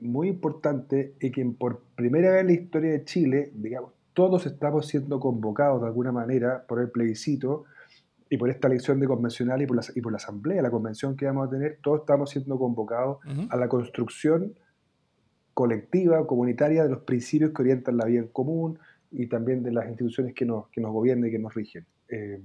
[0.00, 4.86] muy importante y que por primera vez en la historia de Chile, digamos, todos estamos
[4.86, 7.64] siendo convocados de alguna manera por el plebiscito
[8.32, 11.14] y por esta elección de convencional y por la, y por la asamblea, la convención
[11.18, 13.18] que vamos a tener, todos estamos siendo convocados
[13.50, 14.54] a la construcción
[15.52, 18.78] colectiva, comunitaria de los principios que orientan la vida en común
[19.10, 21.84] y también de las instituciones que nos, que nos gobiernan y que nos rigen.
[22.08, 22.40] Eh,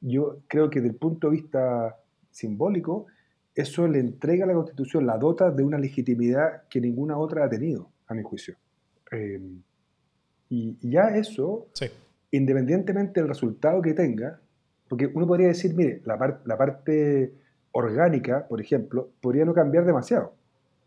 [0.00, 1.96] yo creo que desde el punto de vista
[2.30, 3.06] simbólico,
[3.52, 7.48] eso le entrega a la Constitución, la dota de una legitimidad que ninguna otra ha
[7.48, 8.54] tenido, a mi juicio.
[9.10, 9.60] Em,
[10.48, 11.66] y, ya eso,
[12.30, 14.38] independientemente del resultado que tenga,
[14.92, 17.32] porque uno podría decir, mire, la, la parte
[17.70, 20.34] orgánica, por ejemplo, podría no cambiar demasiado.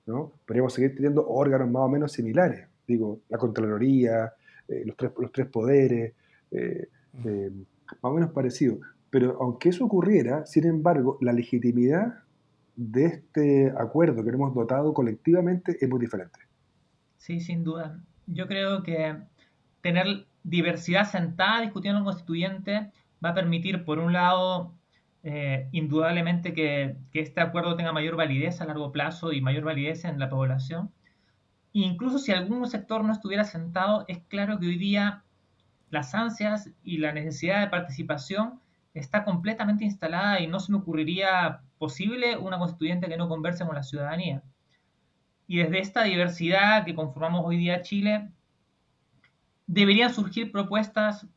[0.06, 0.32] ¿no?
[0.46, 2.68] Podríamos seguir teniendo órganos más o menos similares.
[2.88, 4.32] Digo, la Contraloría,
[4.68, 6.13] eh, los, tres, los tres poderes,
[6.52, 6.88] eh,
[7.26, 7.52] eh,
[7.89, 8.78] más o menos parecido.
[9.10, 12.20] Pero aunque eso ocurriera, sin embargo, la legitimidad
[12.76, 16.41] de este acuerdo que hemos dotado colectivamente es muy diferente.
[17.18, 18.00] Sí, sin duda.
[18.28, 19.15] Yo creo que
[19.82, 22.91] tener diversidad sentada discutiendo un constituyente
[23.26, 24.76] va a permitir, por un lado,
[25.24, 30.20] eh, indudablemente que, este acuerdo tenga mayor validez a largo plazo y mayor validez en
[30.20, 30.92] la población.
[31.74, 35.24] incluso si algún sector no estuviera sentado, es claro que hoy día
[35.90, 38.62] las ansias y la necesidad de participación
[38.94, 43.76] está completamente instalada y no se me ocurriría posible una constituyente que no converse con
[43.76, 44.44] la ciudadanía.
[45.48, 48.30] Y desde esta diversidad que conformamos hoy día Chile,
[49.68, 51.28] deberían surgir propuestas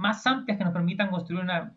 [0.00, 1.74] más amplias que nos permitan construir una,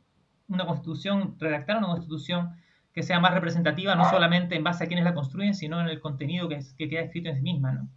[0.66, 2.52] constitución, redactar una constitución
[2.94, 6.00] que sea más representativa, no solamente en base a quienes la construyen, sino en el
[6.00, 7.88] contenido que, queda escrito en sí misma.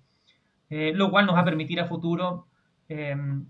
[0.69, 2.49] Eh, lo cual nos va a permitir a futuro
[2.89, 3.47] em,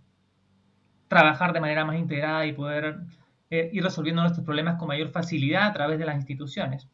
[1.09, 2.99] trabajar de manera más integrada y poder
[3.49, 6.89] eh, ir resolviendo nuestros problemas con mayor facilidad a través de las instituciones.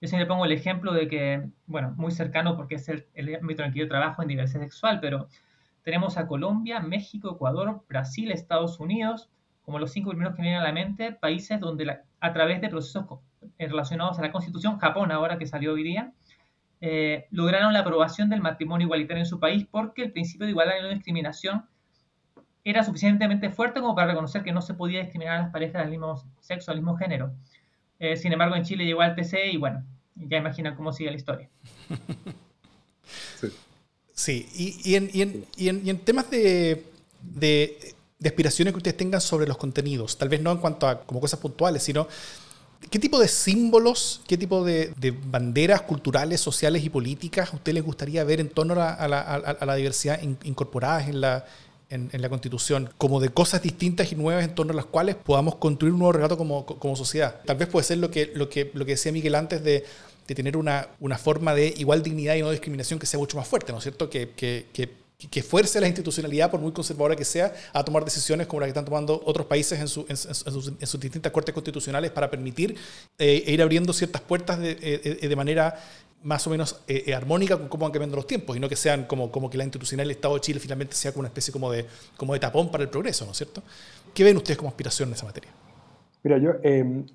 [0.00, 3.06] Yo siempre pongo el ejemplo de que, bueno, muy cercano porque es el,
[3.40, 5.28] ámbito en el que yo trabajo en diversidad sexual, pero
[5.86, 9.30] tenemos a Colombia, México, Ecuador, Brasil, Estados Unidos,
[9.62, 13.20] como los cinco primeros que vienen a la mente, países donde a través de procesos
[13.56, 16.12] relacionados a la Constitución, Japón ahora que salió hoy día,
[16.80, 20.74] eh, lograron la aprobación del matrimonio igualitario en su país porque el principio de igualdad
[20.80, 21.66] y no discriminación
[22.64, 25.92] era suficientemente fuerte como para reconocer que no se podía discriminar a las parejas del
[25.92, 27.32] mismo sexo, del mismo género.
[28.00, 29.84] Eh, sin embargo, en Chile llegó al TC y bueno,
[30.16, 31.48] ya imaginan cómo sigue la historia.
[33.36, 33.46] Sí,
[34.28, 36.84] Y, en, temas de,
[38.24, 41.38] aspiraciones que ustedes tengan sobre los contenidos, tal vez no en cuanto a como cosas
[41.38, 42.08] puntuales, sino
[42.90, 44.92] qué tipo de símbolos, qué tipo de,
[45.26, 50.20] banderas culturales, sociales y políticas a ustedes les gustaría ver en torno a la diversidad
[50.44, 51.44] incorporadas en la,
[51.88, 55.56] en, la Constitución, como de cosas distintas y nuevas en torno a las cuales podamos
[55.56, 57.40] construir un nuevo relato como, como sociedad.
[57.44, 59.84] Tal vez puede ser lo que, lo que, lo que decía Miguel antes de,
[60.26, 63.46] de tener una, una, forma de igual dignidad y no discriminación que sea mucho más
[63.46, 64.10] fuerte, ¿no es cierto?
[64.10, 64.90] Que, que, que,
[65.30, 68.66] que fuerce a la institucionalidad, por muy conservadora que sea, a tomar decisiones como las
[68.66, 70.16] que están tomando otros países en, su, en,
[70.86, 72.76] sus, distintas cortes constitucionales para permitir
[73.18, 75.80] eh, ir abriendo ciertas puertas de, eh, de manera
[76.26, 78.74] más o menos eh, eh, armónica con cómo van cambiando los tiempos y no que
[78.74, 81.52] sean como, como que la institucional del Estado de Chile finalmente sea como una especie
[81.52, 81.86] como de,
[82.16, 83.62] como de tapón para el progreso, ¿no es cierto?
[84.12, 85.50] ¿Qué ven ustedes como aspiración en esa materia?
[86.24, 86.50] Mira, yo,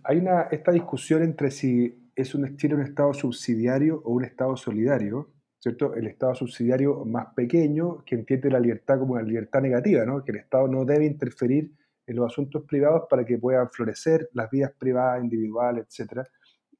[0.04, 4.56] hay una, esta discusión entre si es un Chile un Estado subsidiario o un Estado
[4.56, 5.94] solidario, ¿cierto?
[5.94, 10.24] El Estado subsidiario más pequeño que entiende la libertad como una libertad negativa, ¿no?
[10.24, 11.72] Que el Estado no debe interferir
[12.08, 16.28] en los asuntos privados para que puedan florecer las vidas privadas, individuales, etc.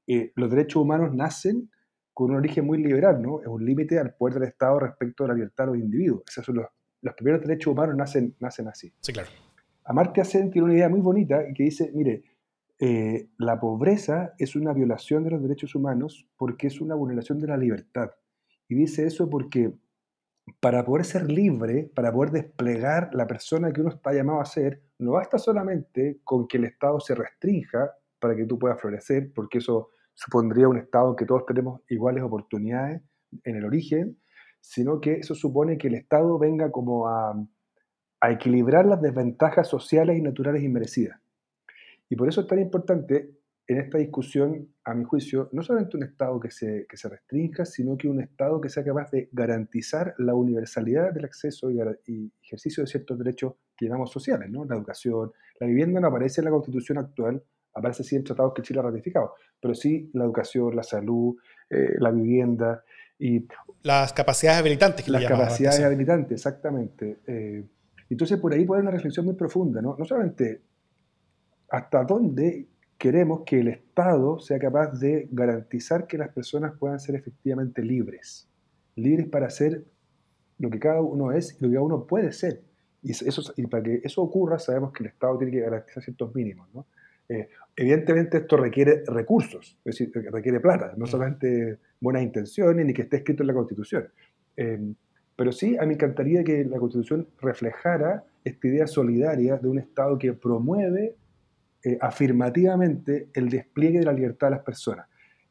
[0.08, 1.70] Eh, los derechos humanos nacen
[2.14, 3.42] con un origen muy liberal, ¿no?
[3.42, 6.24] Es un límite al poder del Estado respecto a la libertad de los individuos.
[6.28, 6.66] Esos son los,
[7.02, 8.94] los primeros derechos humanos nacen, nacen así.
[9.00, 9.30] Sí, claro.
[9.86, 12.24] Amartya Sen tiene una idea muy bonita que dice, mire,
[12.84, 17.46] eh, la pobreza es una violación de los derechos humanos porque es una vulneración de
[17.46, 18.10] la libertad.
[18.68, 19.72] Y dice eso porque
[20.60, 24.82] para poder ser libre, para poder desplegar la persona que uno está llamado a ser,
[24.98, 29.60] no basta solamente con que el Estado se restrinja para que tú puedas florecer, porque
[29.60, 33.00] eso supondría un Estado en que todos tenemos iguales oportunidades
[33.44, 34.18] en el origen,
[34.60, 37.40] sino que eso supone que el Estado venga como a,
[38.22, 41.21] a equilibrar las desventajas sociales y naturales inmerecidas.
[42.12, 43.32] Y por eso es tan importante
[43.66, 47.64] en esta discusión, a mi juicio, no solamente un Estado que se, que se restrinja,
[47.64, 52.30] sino que un Estado que sea capaz de garantizar la universalidad del acceso y, y
[52.44, 54.66] ejercicio de ciertos derechos que llamamos sociales, ¿no?
[54.66, 57.42] La educación, la vivienda no aparece en la Constitución actual,
[57.74, 61.38] aparece sí en tratados que Chile ha ratificado, pero sí la educación, la salud,
[61.70, 62.84] eh, la vivienda
[63.18, 63.48] y...
[63.84, 65.06] Las capacidades habilitantes.
[65.06, 67.20] Que las capacidades habilitantes, exactamente.
[67.26, 67.64] Eh,
[68.10, 69.96] entonces por ahí puede haber una reflexión muy profunda, ¿no?
[69.98, 70.71] No solamente
[71.72, 77.16] hasta dónde queremos que el Estado sea capaz de garantizar que las personas puedan ser
[77.16, 78.48] efectivamente libres,
[78.96, 79.86] libres para ser
[80.60, 82.62] lo que cada uno es y lo que cada uno puede ser.
[83.02, 86.36] Y, eso, y para que eso ocurra sabemos que el Estado tiene que garantizar ciertos
[86.36, 86.68] mínimos.
[86.74, 86.86] ¿no?
[87.30, 93.04] Eh, evidentemente esto requiere recursos, es decir, requiere plata, no solamente buenas intenciones ni que
[93.04, 94.10] esté escrito en la Constitución.
[94.58, 94.94] Eh,
[95.38, 99.80] pero sí, a mí me encantaría que la Constitución reflejara esta idea solidaria de un
[99.80, 101.16] Estado que promueve
[101.84, 105.08] eh, afirmativamente el despliegue de la libertad de las personas.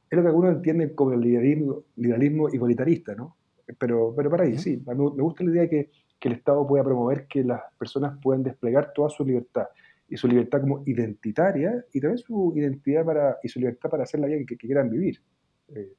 [0.08, 3.36] Es lo que algunos entienden como el liberalismo, liberalismo igualitarista, ¿no?
[3.78, 5.90] Pero, pero para ahí, sí, me, me gusta la idea de que,
[6.20, 9.66] que, el Estado pueda promover que las personas puedan desplegar toda su libertad,
[10.08, 14.20] y su libertad como identitaria, y también su identidad para, y su libertad para hacer
[14.20, 15.20] la vida que, quieran vivir.
[15.68, 15.94] Eh,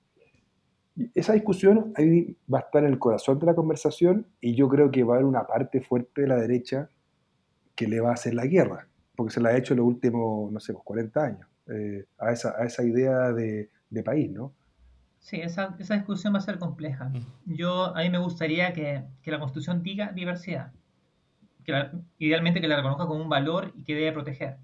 [1.13, 4.91] esa discusión ahí va a estar en el corazón de la conversación, y yo creo
[4.91, 6.89] que va a haber una parte fuerte de la derecha
[7.75, 8.87] que le va a hacer la guerra
[9.21, 12.31] porque se la ha hecho en los últimos, no sé, 40 pues, años, eh, a,
[12.31, 14.51] esa, a, esa, idea de, de país, ¿no?
[15.19, 17.09] Sí, esa, esa, discusión va a ser compleja.
[17.09, 17.53] Mm.
[17.53, 20.71] Yo, a mí me gustaría que, que la Constitución diga diversidad,
[21.63, 24.57] que idealmente que la reconozca como un valor y que debe proteger,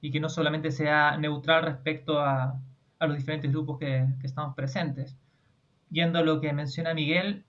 [0.00, 2.60] y que no solamente sea neutral respecto a,
[3.00, 5.16] a los diferentes grupos que, que, estamos presentes.
[5.90, 7.44] Yendo a lo que menciona Miguel,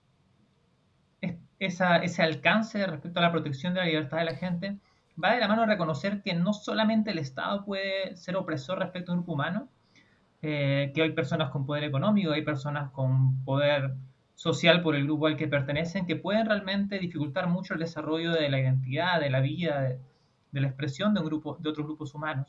[1.60, 4.76] esa, ese alcance respecto a la protección de la libertad de la gente
[5.22, 9.14] va de la mano reconocer que no solamente el Estado puede ser opresor respecto a
[9.14, 9.68] un grupo humano,
[10.42, 13.94] eh, que hay personas con poder económico, hay personas con poder
[14.34, 18.48] social por el grupo al que pertenecen, que pueden realmente dificultar mucho el desarrollo de
[18.48, 22.48] la identidad, de la vida, de, la expresión de, un grupo, de otros grupos humanos.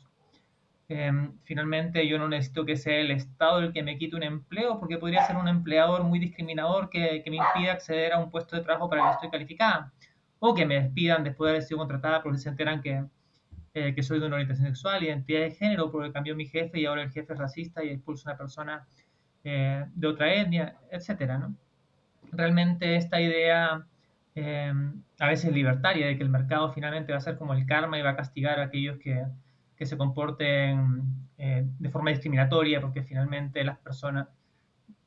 [0.88, 4.78] Em, finalmente, yo no necesito que sea el Estado el que me quite un empleo,
[4.80, 8.56] porque podría ser un empleador muy discriminador que, que me impida acceder a un puesto
[8.56, 9.92] de trabajo para el que estoy calificada
[10.44, 13.04] o que me despidan después de haber sido contratada porque se enteran que,
[13.74, 16.86] eh, que soy de una orientación sexual, identidad de género, porque cambió mi jefe y
[16.86, 18.86] ahora el jefe es racista y expulsa a una persona
[19.44, 21.54] eh, de otra etnia, etcétera, ¿no?
[22.32, 23.86] Realmente esta idea
[24.34, 24.72] eh,
[25.20, 28.02] a veces libertaria de que el mercado finalmente va a ser como el karma y
[28.02, 29.24] va a castigar a aquellos que,
[29.76, 31.04] que se comporten
[31.36, 34.28] de forma discriminatoria porque finalmente las personas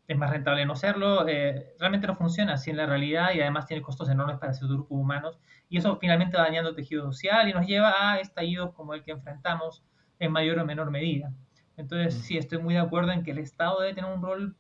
[0.07, 3.65] es más rentable no serlo, eh, realmente no funciona así en la realidad y además
[3.65, 7.49] tiene costos enormes para ciertos grupos humanos y eso finalmente va dañando el tejido social
[7.49, 9.83] y nos lleva a estallidos como el que enfrentamos
[10.19, 11.31] en mayor o menor medida.
[11.75, 12.21] Entonces, mm.
[12.21, 14.55] sí, estoy muy de acuerdo en que el Estado debe tener un rol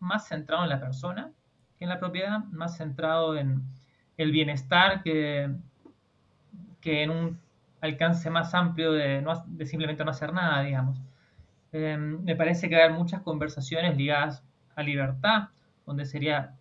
[0.00, 1.32] más centrado en la persona
[1.78, 3.62] que en la propiedad, más centrado en
[4.16, 5.50] el bienestar que,
[6.80, 7.40] que en un
[7.80, 11.00] alcance más amplio de, no, de simplemente no hacer nada, digamos.
[11.72, 14.44] Eh, me parece que hay muchas conversaciones ligadas
[14.76, 15.48] a libertad,
[15.86, 16.56] donde sería,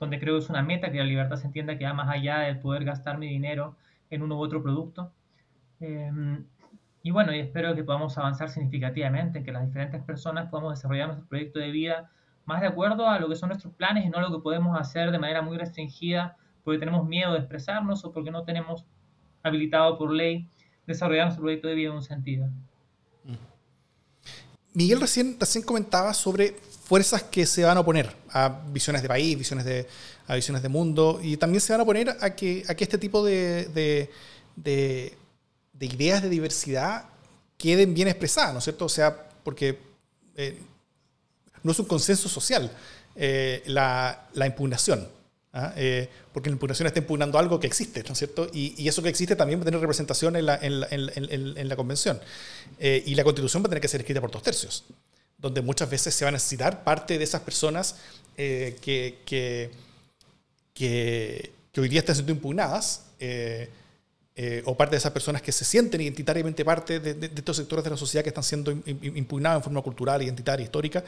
[0.00, 2.40] donde creo que es una meta que la libertad se entienda que va más allá
[2.40, 3.76] de poder gastar mi dinero
[4.10, 5.12] en uno u otro producto.
[5.80, 6.44] Em,
[7.02, 11.58] y bueno, espero que podamos avanzar significativamente, que las diferentes personas podamos desarrollar nuestro proyecto
[11.58, 12.10] de vida
[12.48, 15.10] más de acuerdo a lo que son nuestros planes y no lo que podemos hacer
[15.10, 18.86] de manera muy restringida porque tenemos miedo de expresarnos o porque no tenemos
[19.42, 20.48] habilitado por ley
[20.86, 22.48] desarrollar nuestro proyecto de vida en un sentido.
[24.78, 29.36] Miguel recién, recién comentaba sobre fuerzas que se van a oponer a visiones de país,
[29.36, 29.88] visiones de,
[30.28, 32.96] a visiones de mundo, y también se van a oponer a que, a que este
[32.96, 34.08] tipo de, de,
[34.54, 37.06] de, ideas de diversidad
[37.56, 38.84] queden bien expresadas, ¿no es cierto?
[38.84, 39.80] O sea, porque
[40.36, 40.56] eh,
[41.64, 42.70] no es un consenso social
[43.16, 45.08] eh, la, la, impugnación.
[45.52, 45.72] ¿Ah?
[45.76, 48.48] Eh, porque la impugnación está impugnando algo que existe, ¿no es cierto?
[48.52, 51.58] Y, y eso que existe también va a tener representación en la, en la, en,
[51.58, 52.20] en la convención.
[52.80, 54.84] y la constitución va a tener que ser escrita por dos tercios
[55.38, 57.96] donde muchas veces se va a necesitar parte de esas personas
[58.36, 59.70] eh, que, que,
[60.74, 63.70] que, hoy día están siendo impugnadas, eh,
[64.34, 67.90] eh, o parte de esas personas que se sienten identitariamente parte de, estos sectores de
[67.90, 71.04] la sociedad que están siendo impugnados en forma cultural, identitaria, histórica,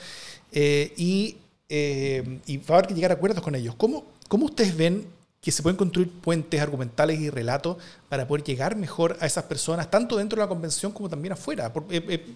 [0.53, 1.37] eh, y,
[1.68, 3.74] y va a haber que llegar a acuerdos con ellos.
[3.76, 5.05] ¿Cómo, ¿Cómo ustedes ven
[5.40, 9.90] que se pueden construir puentes argumentales y relatos para poder llegar mejor a esas personas,
[9.90, 11.73] tanto dentro de la convención como también afuera.
[11.73, 12.27] Por, eh, eh,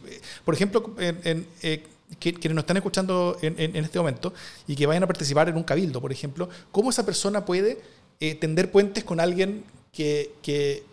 [0.53, 1.83] ejemplo, en, eh,
[2.19, 4.33] quienes nos están escuchando en, este momento
[4.67, 7.79] y que vayan a participar en un cabildo, por ejemplo, ¿cómo esa persona puede
[8.41, 10.85] tender puentes con alguien que, que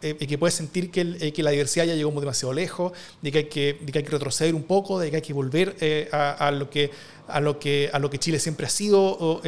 [0.00, 2.92] que puede sentir que, que, la diversidad ya llegó demasiado lejos,
[3.22, 5.32] de que hay que, de que, hay que retroceder un poco, de que hay que
[5.32, 5.76] volver
[6.10, 6.90] a, lo que,
[7.28, 9.40] a, lo que, a lo que Chile siempre ha sido,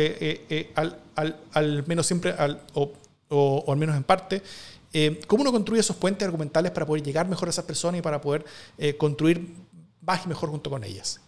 [0.77, 2.93] al, al, al menos siempre, al, o,
[3.33, 4.43] o, al menos en parte.
[4.93, 8.03] Eh, ¿Cómo uno construye esos puentes argumentales para poder llegar mejor a esas personas y
[8.03, 8.45] para poder
[8.77, 9.55] eh, construir
[10.03, 11.21] más y mejor junto con ellas?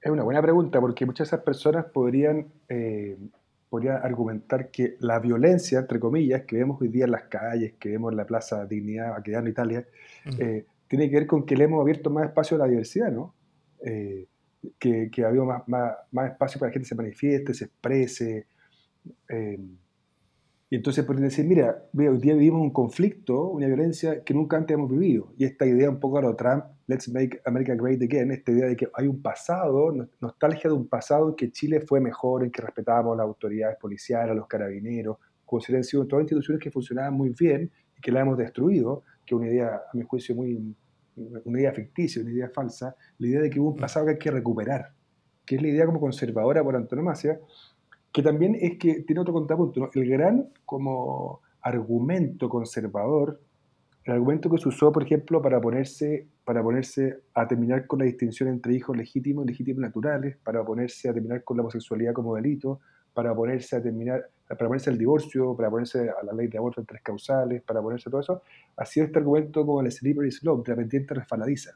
[0.00, 3.16] Es una buena pregunta porque muchas de esas personas podrían, eh,
[3.68, 7.90] podrían argumentar que la violencia, entre comillas, que vemos hoy día en las calles, que
[7.90, 9.86] vemos en la Plaza Dignidad, en Italia,
[10.88, 13.34] tiene que ver con que le hemos abierto más espacio a la diversidad, ¿no?
[14.78, 17.64] que, que ha habido más, más, más, espacio para que la gente se manifieste, se
[17.66, 18.46] exprese,
[19.28, 19.58] eh,
[20.68, 24.74] y entonces pueden decir, mira, hoy día vivimos un conflicto, una violencia que nunca antes
[24.74, 25.32] hemos vivido.
[25.38, 28.66] Y esta idea un poco a lo Trump, let's make America great again, esta idea
[28.66, 32.50] de que hay un pasado, nostalgia de un pasado en que Chile fue mejor, en
[32.50, 36.60] que respetábamos a las autoridades policiales, a los carabineros, como si hubieran sido todas instituciones
[36.60, 40.02] que funcionaban muy bien y que la hemos destruido, que es una idea, a mi
[40.02, 40.74] juicio, muy,
[41.44, 44.18] una idea ficticia, una idea falsa, la idea de que hubo un pasado que hay
[44.18, 44.92] que recuperar,
[45.44, 47.38] que es la idea como conservadora por antonomasia,
[48.16, 49.90] que también es que tiene otro contrapunto.
[49.92, 53.42] El gran como argumento conservador,
[54.04, 58.06] el argumento que se usó, por ejemplo, para ponerse, para ponerse a terminar con la
[58.06, 62.34] distinción entre hijos legítimos y legítimos naturales, para ponerse a terminar con la homosexualidad como
[62.36, 62.80] delito,
[63.12, 66.80] para ponerse a terminar, para ponerse al divorcio, para ponerse a la ley de aborto
[66.80, 68.42] en tres causales, para ponerse a todo eso,
[68.78, 71.72] ha sido este argumento como el slippery slope, de la pendiente resbaladiza.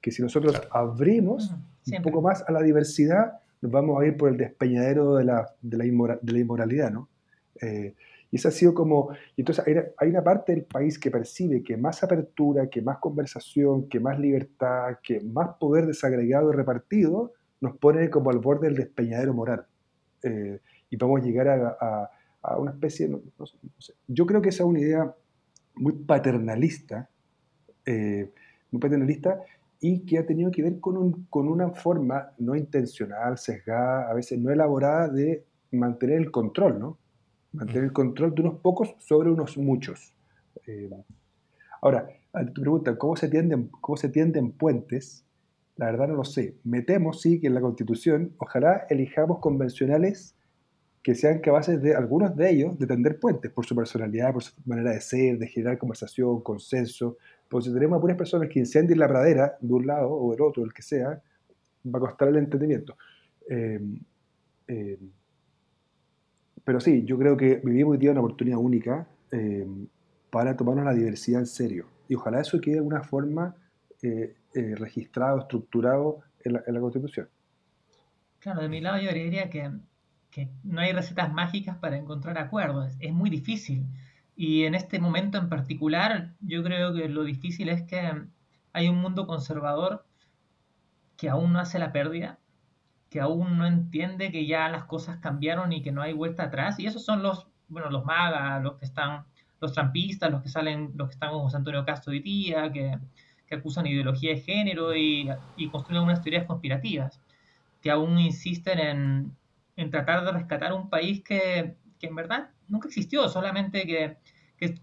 [0.00, 1.54] Que si nosotros abrimos
[1.86, 5.48] un poco más a la diversidad, nos vamos a ir por el despeñadero de la,
[5.62, 7.08] de la, inmoralidad, ¿no?
[7.60, 7.94] Eh,
[8.30, 9.64] y eso ha sido como, entonces
[9.98, 14.18] hay, una parte del país que percibe que más apertura, que más conversación, que más
[14.18, 19.66] libertad, que más poder desagregado y repartido, nos pone como al borde del despeñadero moral.
[20.22, 22.10] Eh, y podemos llegar a,
[22.42, 23.10] a, una especie,
[24.08, 25.14] yo creo que esa es una idea
[25.74, 27.08] muy paternalista,
[27.84, 28.30] eh,
[28.70, 29.40] muy paternalista,
[29.84, 34.14] y que ha tenido que ver con, un, con una forma no intencional, sesgada, a
[34.14, 36.98] veces no elaborada de mantener el control, ¿no?
[37.52, 40.14] Mantener el control de unos pocos sobre unos muchos.
[40.68, 40.88] Eh,
[41.80, 45.26] ahora, a tu pregunta, ¿cómo se, tienden, ¿cómo se tienden puentes?
[45.76, 46.54] La verdad no lo sé.
[46.62, 50.36] Metemos, sí, que en la Constitución, ojalá elijamos convencionales
[51.02, 54.52] que sean capaces de, algunos de ellos, de tender puentes por su personalidad, por su
[54.64, 57.16] manera de ser, de generar conversación, consenso,
[57.52, 60.40] porque si tenemos a puras personas que incendien la pradera de un lado o del
[60.40, 61.20] otro, el que sea,
[61.84, 62.96] va a costar el entendimiento.
[63.46, 64.00] Em,
[64.66, 65.10] em,
[66.64, 69.86] pero sí, yo creo que vivimos hoy día una oportunidad única em,
[70.30, 71.88] para tomarnos la diversidad en serio.
[72.08, 73.54] Y ojalá eso quede de una forma
[74.00, 77.28] eh, eh, registrado, estructurado en la, Constitución.
[78.38, 79.70] Claro, de mi lado yo diría que
[80.64, 82.96] no hay recetas mágicas para encontrar acuerdos.
[82.98, 83.84] Es muy difícil.
[84.36, 88.26] Y en este momento en particular, yo creo que lo difícil es que
[88.72, 90.04] hay un mundo conservador
[91.16, 92.38] que aún no hace la pérdida,
[93.10, 96.80] que aún no entiende que ya las cosas cambiaron y que no hay vuelta atrás.
[96.80, 99.24] Y esos son los, bueno, los magas, los que están,
[99.60, 102.98] los trampistas, los que salen, los que están con José Antonio Castro hoy día, que,
[103.46, 107.20] que acusan ideología de género y, y, construyen unas teorías conspirativas,
[107.82, 109.36] que aún insisten en,
[109.76, 114.16] en tratar de rescatar un país que, que en verdad nunca existió, solamente que,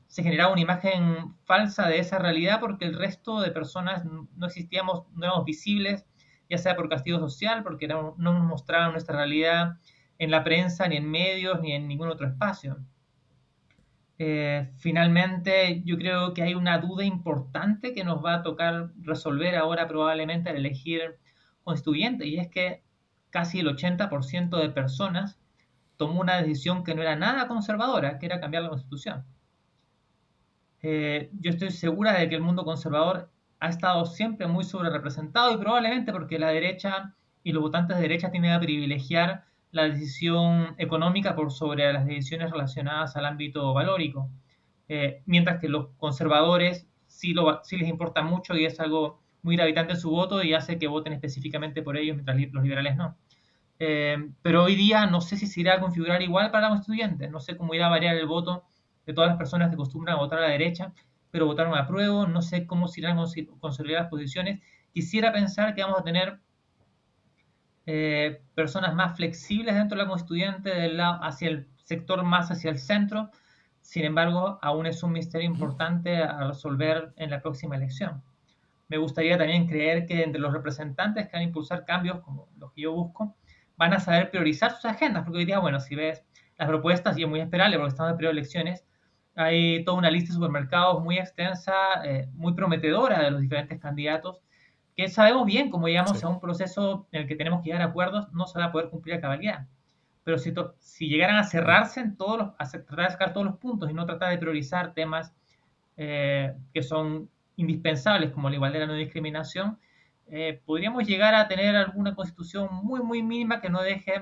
[0.08, 5.06] se generaba una imagen falsa de esa realidad porque el resto de personas no existíamos,
[5.15, 6.06] no éramos visibles,
[6.49, 9.78] ya sea por castigo social, porque no, nos mostraban nuestra realidad
[10.17, 12.78] en la prensa, ni en medios, ni en ningún otro espacio.
[14.17, 19.56] Eh, finalmente, yo creo que hay una duda importante que nos va a tocar resolver
[19.56, 21.19] ahora probablemente al elegir
[21.63, 22.83] constituyente, y es que
[23.29, 25.40] casi el 80% de personas
[26.00, 29.25] tomó una decisión que no era nada conservadora, que era cambiar la constitución.
[30.81, 33.29] Eh, yo estoy segura de que el mundo conservador
[33.60, 38.04] ha estado siempre muy sobre representado y probablemente porque la derecha y los votantes de
[38.04, 44.29] derecha tienen a privilegiar la decisión económica por sobre las decisiones relacionadas al ámbito valórico,
[44.87, 49.58] eh, mientras que los conservadores sí, lo, sí les importa mucho y es algo muy
[49.58, 53.17] gravitante en su voto y hace que voten específicamente por ellos, mientras los liberales no.
[53.80, 57.32] Eh, pero hoy día no sé si se irá a configurar igual para los estudiantes,
[57.32, 58.65] no sé cómo irá a variar el voto
[59.06, 60.94] de todas las personas que acostumbran a votar a la derecha
[61.32, 63.25] pero votaron a prueba, no sé cómo se irán a
[63.60, 64.62] consolidar las posiciones.
[64.94, 66.40] Quisiera pensar que vamos a tener
[67.86, 72.71] eh, personas más flexibles dentro de la constituyente del lado hacia el sector más hacia
[72.71, 73.30] el centro.
[73.82, 78.23] Sin embargo, aún es un misterio importante a resolver en la próxima elección.
[78.88, 82.71] Me gustaría también creer que entre los representantes que van a impulsar cambios, como los
[82.73, 83.36] que yo busco,
[83.80, 86.21] van a saber priorizar sus agendas, porque hoy día, bueno, si ves
[86.58, 88.86] las propuestas, y es muy esperable porque estamos en periodo de elecciones,
[89.36, 91.73] hay toda una lista de supermercados muy extensa,
[92.04, 94.42] eh, muy prometedora de los diferentes candidatos,
[94.98, 97.86] que sabemos bien, como llegamos a un proceso en el que tenemos que llegar a
[97.86, 99.65] acuerdos, no se va a poder cumplir a cabalidad.
[100.25, 103.56] Pero si, si llegaran a cerrarse en todos los, a tratar de sacar todos los
[103.56, 105.34] puntos y no tratar de priorizar temas
[105.96, 109.80] eh, que son indispensables como la igualdad y la no discriminación,
[110.32, 114.21] eh, podríamos llegar a tener alguna constitución muy, muy mínima que no deje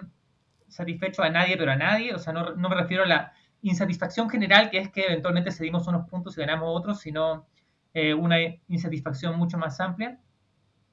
[0.68, 2.14] satisfecho a nadie, pero a nadie.
[2.14, 5.88] O sea, no, no me refiero a la insatisfacción general, que es que eventualmente cedimos
[5.88, 7.48] unos puntos y ganamos otros, sino
[7.94, 8.38] eh, una
[8.68, 10.20] insatisfacción mucho más amplia.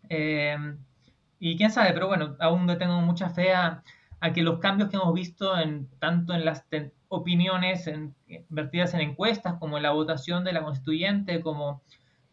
[0.09, 0.57] Eh,
[1.39, 3.83] y quién sabe, pero bueno, aún no tengo mucha fe a,
[4.35, 6.65] que los cambios que hemos visto en, tanto en las
[7.09, 8.15] opiniones en,
[8.49, 11.83] vertidas en encuestas como en la votación de la constituyente, como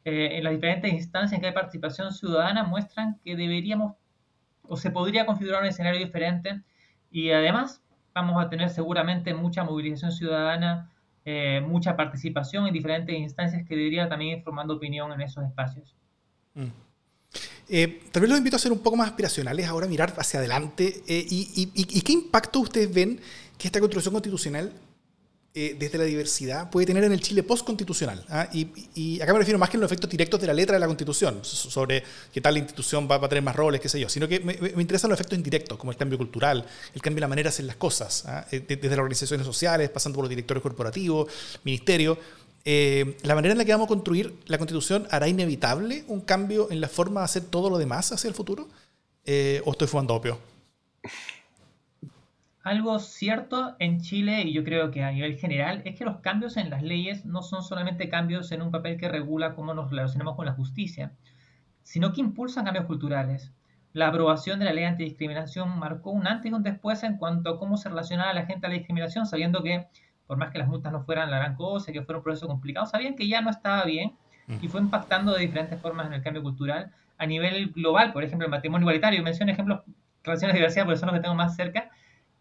[0.05, 3.95] eh, en las diferentes instancias que hay participación ciudadana, muestran que deberíamos
[4.63, 6.61] o se podría configurar un escenario diferente
[7.11, 7.81] y además
[8.13, 10.89] vamos a tener seguramente mucha movilización ciudadana,
[11.25, 15.95] eh, mucha participación en diferentes instancias que debería también ir formando opinión en esos espacios.
[16.53, 16.67] Mm.
[17.69, 21.03] Eh, tal vez los invito a ser un poco más aspiracionales, ahora mirar hacia adelante.
[21.07, 23.19] Eh, y, qué impacto ustedes ven
[23.57, 24.73] que esta construcción constitucional
[25.53, 28.23] eh, desde la diversidad puede tener en el Chile postconstitucional.
[28.29, 28.47] ¿ah?
[28.53, 30.87] Y, acá me refiero más que en los efectos directos de la letra de la
[30.87, 34.39] Constitución, sobre qué tal institución va, a tener más roles, qué sé yo, sino que
[34.39, 37.53] me, interesan los efectos indirectos, como el cambio cultural, el cambio de la manera de
[37.53, 38.47] hacer las cosas, ¿ah?
[38.49, 41.29] eh, desde las organizaciones sociales, pasando por los directores corporativos,
[41.65, 42.17] ministerios.
[42.63, 46.71] Eh, la manera en la que vamos a construir la Constitución hará inevitable un cambio
[46.71, 48.69] en la forma de hacer todo lo demás hacia el futuro?
[49.65, 50.39] ¿O estoy fumando opio?
[52.63, 56.57] Algo cierto en Chile, y yo creo que a nivel general, es que los cambios
[56.57, 60.35] en las leyes no son solamente cambios en un papel que regula cómo nos relacionamos
[60.35, 61.11] con la justicia,
[61.81, 63.51] sino que impulsan cambios culturales.
[63.93, 67.59] La aprobación de la ley antidiscriminación marcó un antes y un después en cuanto a
[67.59, 69.87] cómo se relacionaba la gente a la discriminación, sabiendo que,
[70.27, 72.85] por más que las multas no fueran la gran cosa, que fuera un proceso complicado,
[72.85, 74.13] sabían que ya no estaba bien
[74.61, 76.91] y fue impactando de diferentes formas en el cambio cultural.
[77.17, 79.81] A nivel global, por ejemplo, el matrimonio igualitario, menciono ejemplos
[80.23, 81.89] relaciones de diversidad porque son los que tengo más cerca,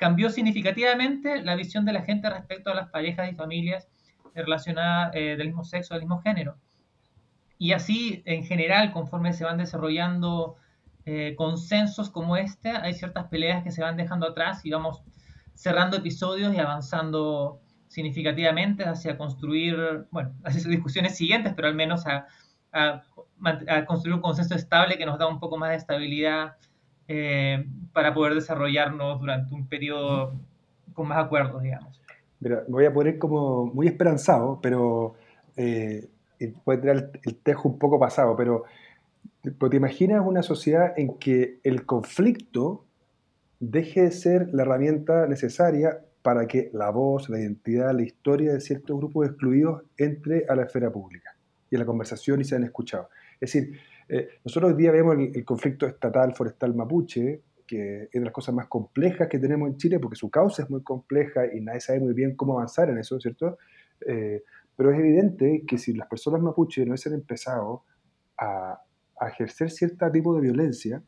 [0.01, 3.86] cambió significativamente la visión de la gente respecto a las parejas y familias
[4.34, 6.57] relacionadas eh, del mismo sexo, del mismo género.
[7.59, 10.57] Y así, en general, conforme se van desarrollando
[11.05, 15.03] eh, consensos como este, hay ciertas peleas que se van dejando atrás y vamos
[15.53, 22.26] cerrando episodios y avanzando significativamente hacia construir, bueno, hacia discusiones siguientes, pero al menos a
[23.86, 26.57] construir un consenso estable que nos da un poco más de estabilidad
[27.12, 30.32] eh, para poder desarrollarnos durante un periodo
[30.94, 32.00] con más acuerdos, digamos.
[32.38, 35.14] Mira, me voy a poner como muy esperanzado, pero
[35.56, 36.08] eh,
[36.62, 38.62] puede tener el, tejo un poco pasado, pero,
[39.42, 42.84] te imaginas una sociedad en que el conflicto
[43.58, 48.61] deje de ser la herramienta necesaria para que la voz, la identidad, la historia de
[48.61, 51.34] ciertos grupos excluidos entre a la esfera pública
[51.70, 53.08] y a la conversación y sean escuchados.
[53.40, 53.80] Es decir,
[54.12, 58.52] eh, nosotros hoy día vemos el, conflicto estatal forestal mapuche, que es de las cosas
[58.52, 62.00] más complejas que tenemos en Chile, porque su causa es muy compleja y nadie sabe
[62.00, 63.56] muy bien cómo avanzar en eso, ¿cierto?
[64.04, 64.42] Eh,
[64.74, 67.84] pero es evidente que si las personas mapuche no hubiesen empezado
[68.36, 68.82] a,
[69.28, 71.02] ejercer cierto tipo de violencia,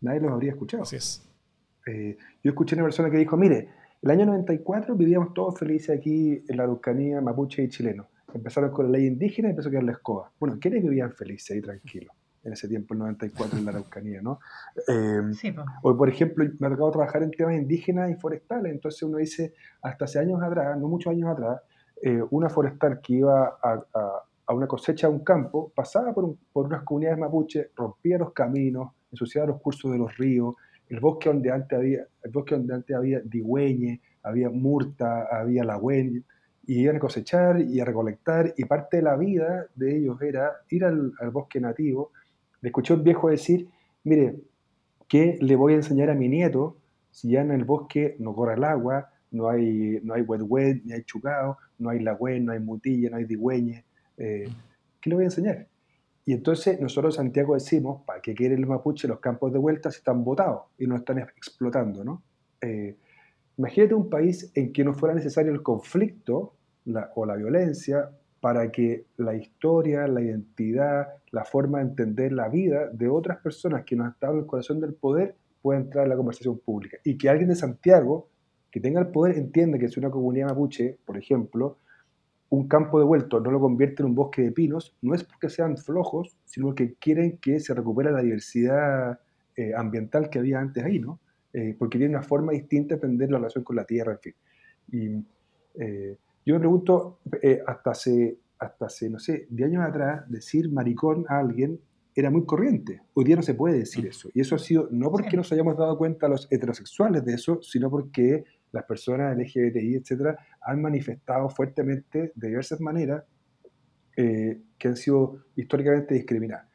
[0.00, 0.82] nadie los habría escuchado.
[0.82, 1.22] Así es.
[1.86, 3.68] Eh, yo escuché a una persona que dijo, mire,
[4.00, 8.08] el año 94 vivíamos todos felices aquí en la Araucanía, mapuche y chileno.
[8.32, 10.32] Empezaron con la ley indígena y empezó a quedar la escoba.
[10.40, 12.14] Bueno, ¿quiénes vivían felices y tranquilos?
[12.42, 14.40] En ese tiempo, el 94, en la Araucanía, ¿no?
[14.88, 19.02] Eh, sí, O, por ejemplo, me ha tocado trabajar en temas indígenas y forestales, entonces
[19.02, 21.60] uno dice, hasta hace años atrás, no muchos años atrás,
[22.02, 26.66] eh, una forestal que iba a, a, una cosecha a un campo, pasaba por, por
[26.66, 30.54] unas comunidades mapuche, rompía los caminos, ensuciaba los cursos de los ríos,
[30.88, 36.24] el bosque donde antes había, el bosque donde antes había digüeñe, había murta, había lagüen,
[36.66, 40.52] y iban a cosechar y a recolectar, y parte de la vida de ellos era
[40.68, 42.12] ir al, al bosque nativo,
[42.60, 43.68] le escuché a un viejo decir,
[44.04, 44.40] mire,
[45.08, 46.76] ¿qué le voy a enseñar a mi nieto
[47.10, 50.82] si ya en el bosque no corre el agua, no hay, no hay wet wet,
[50.84, 53.84] ni hay chucao, no hay lagüen, no hay mutilla, no hay digüeñe?
[54.16, 54.48] Eh,
[55.00, 55.66] ¿Qué le voy a enseñar?
[56.24, 59.98] Y entonces nosotros Santiago decimos, ¿para qué quieren los mapuches los campos de vuelta si
[59.98, 62.04] están botados y no están explotando?
[62.04, 62.22] ¿no?
[62.60, 62.96] Eh,
[63.56, 66.54] imagínate un país en que no fuera necesario el conflicto
[67.14, 72.88] o la violencia para que la historia, la identidad, la forma de entender la vida
[72.88, 76.10] de otras personas que no han estado en el corazón del poder pueda entrar en
[76.10, 76.98] la conversación pública.
[77.04, 78.28] Y que alguien de Santiago,
[78.70, 81.78] que tenga el poder, entienda que si una comunidad mapuche, por ejemplo,
[82.48, 85.48] un campo de vuelto no lo convierte en un bosque de pinos, no es porque
[85.48, 89.20] sean flojos, sino porque quieren que se recupere la diversidad
[89.56, 91.20] eh, ambiental que había antes ahí, ¿no?
[91.52, 94.34] Eh, porque tiene una forma distinta de entender la relación con la tierra, en fin.
[94.92, 97.20] Y eh, yo me pregunto,
[97.66, 101.80] hasta hace, hasta hace, no sé, de años atrás, decir maricón a alguien
[102.14, 103.02] era muy corriente.
[103.14, 104.08] Hoy día no se puede decir mm.
[104.08, 104.28] eso.
[104.34, 107.90] Y eso ha sido no porque nos hayamos dado cuenta los heterosexuales de eso, sino
[107.90, 113.24] porque las personas LGBTI, etcétera, han manifestado fuertemente de diversas maneras
[114.16, 116.66] eh, que han sido históricamente discriminadas.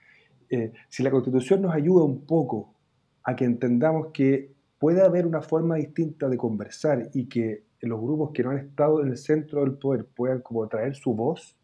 [0.49, 2.75] Eh, si la Constitución nos ayuda un poco
[3.23, 8.31] a que entendamos que puede haber una forma distinta de conversar y que los grupos
[8.33, 11.55] que no han estado en el centro del poder puedan como traer su voz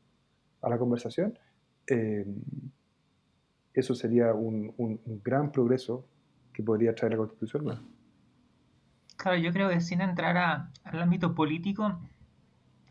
[0.61, 1.37] a la conversación,
[1.87, 2.25] eh,
[3.73, 4.73] eso sería un,
[5.23, 6.05] gran progreso
[6.53, 7.87] que podría traer la Constitución.
[9.17, 10.37] Claro, yo creo que sin entrar
[10.83, 11.99] al ámbito político,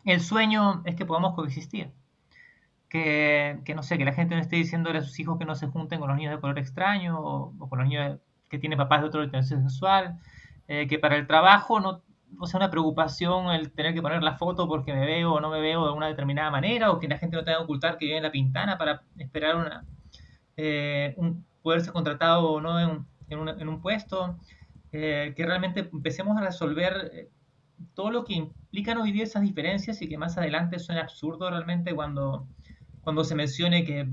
[0.05, 1.91] el sueño es que podamos coexistir.
[2.89, 5.67] Que, no sé, que la gente no esté diciéndole a sus hijos que no se
[5.67, 8.19] junten con los niños de color extraño o, con los niños
[8.49, 10.19] que tienen papás de otra orientación sexual.
[10.67, 12.01] Eh, que para el trabajo no,
[12.31, 15.49] no sea una preocupación el tener que poner la foto porque me veo o no
[15.49, 18.05] me veo de una determinada manera o que la gente no tenga que ocultar que
[18.05, 19.85] vive en la pintana para esperar una,
[20.57, 24.37] eh, un, poder ser contratado o no en, en, un puesto,
[24.91, 27.29] eh, que realmente empecemos a resolver eh,
[27.93, 31.93] todo lo que implica no vivir esas diferencias y que más adelante suene absurdo realmente
[31.93, 32.47] cuando,
[33.01, 34.07] cuando se mencione que,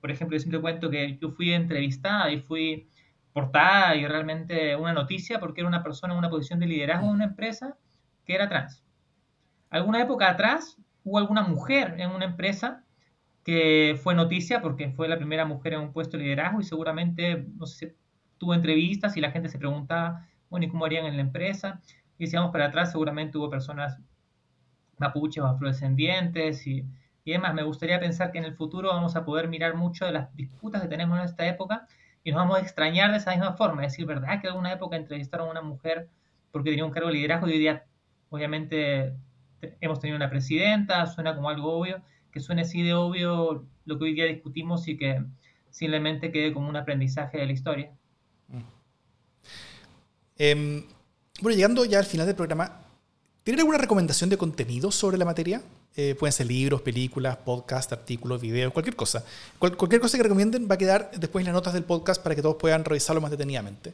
[0.00, 2.88] por ejemplo, yo siempre cuento que yo fui entrevistada y fui
[3.32, 7.14] portada y realmente una noticia porque era una persona en una posición de liderazgo en
[7.14, 7.76] una empresa
[8.24, 8.84] que era trans.
[9.70, 12.84] Alguna época atrás hubo alguna mujer en una empresa
[13.44, 17.46] que fue noticia porque fue la primera mujer en un puesto de liderazgo y seguramente,
[17.56, 17.96] no sé,
[18.38, 21.80] tuvo entrevistas y la gente se preguntaba, bueno, ¿y cómo harían en la empresa?
[22.18, 23.98] Y si vamos para atrás, seguramente hubo personas
[24.98, 26.84] mapuches o afrodescendientes y,
[27.24, 27.54] y demás.
[27.54, 30.82] Me gustaría pensar que en el futuro vamos a poder mirar mucho de las disputas
[30.82, 31.86] que tenemos en esta época
[32.24, 33.84] y nos vamos a extrañar de esa misma forma.
[33.84, 36.08] Es decir, ¿verdad que en alguna época entrevistaron a una mujer
[36.52, 37.84] porque tenía un cargo de liderazgo y hoy día,
[38.28, 39.14] obviamente,
[39.80, 42.02] hemos tenido una presidenta, suena como algo obvio,
[42.32, 45.24] que suene así de obvio lo que hoy día discutimos y que
[45.70, 47.90] simplemente quede como un aprendizaje de la historia.
[48.48, 48.58] Mm.
[50.38, 50.84] Em,
[51.40, 52.79] bueno, llegando ya al final del programa,
[53.50, 55.60] ¿tienen alguna recomendación de contenido sobre la materia?
[55.96, 59.24] Eh, pueden ser libros, películas, podcasts, artículos, videos, cualquier cosa.
[59.58, 62.42] cualquier cosa que recomienden va a quedar después en las notas del podcast para que
[62.42, 63.92] todos puedan revisarlo más detenidamente.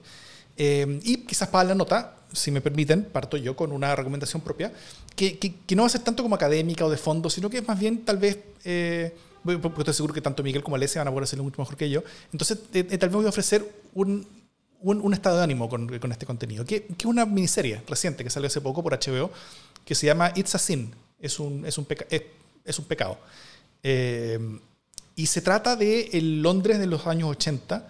[0.58, 4.74] Em, y quizás para la nota, si me permiten, parto yo con una recomendación propia,
[5.14, 7.66] que, que, no va a ser tanto como académica o de fondo, sino que es
[7.66, 11.10] más bien tal vez, eh, porque estoy seguro que tanto Miguel como Alessia van a
[11.12, 14.26] poder hacerlo mucho mejor que yo, entonces eh, eh, tal vez voy a ofrecer un,
[14.80, 18.60] un, estado de ánimo con, este contenido, que, es una miniserie reciente que salió hace
[18.60, 19.30] poco por HBO,
[19.84, 21.86] que se llama It's a Sin, es un, es un,
[22.64, 23.18] es, un pecado.
[23.82, 24.60] Em,
[25.14, 27.86] y se trata de el Londres de los años 80,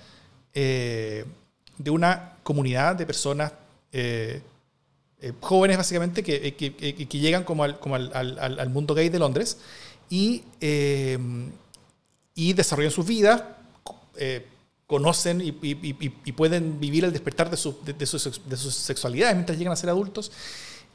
[0.54, 3.52] de una comunidad de personas
[3.92, 4.40] eh,
[5.20, 9.58] eh, jóvenes básicamente que, que, llegan como, al, como al, al, mundo gay de Londres
[10.10, 11.18] y, eh,
[12.34, 13.42] y desarrollan sus vidas,
[14.86, 19.58] conocen y, y, pueden vivir el despertar de, su, de, sus, de, sus, sexualidades mientras
[19.58, 20.30] llegan a ser adultos.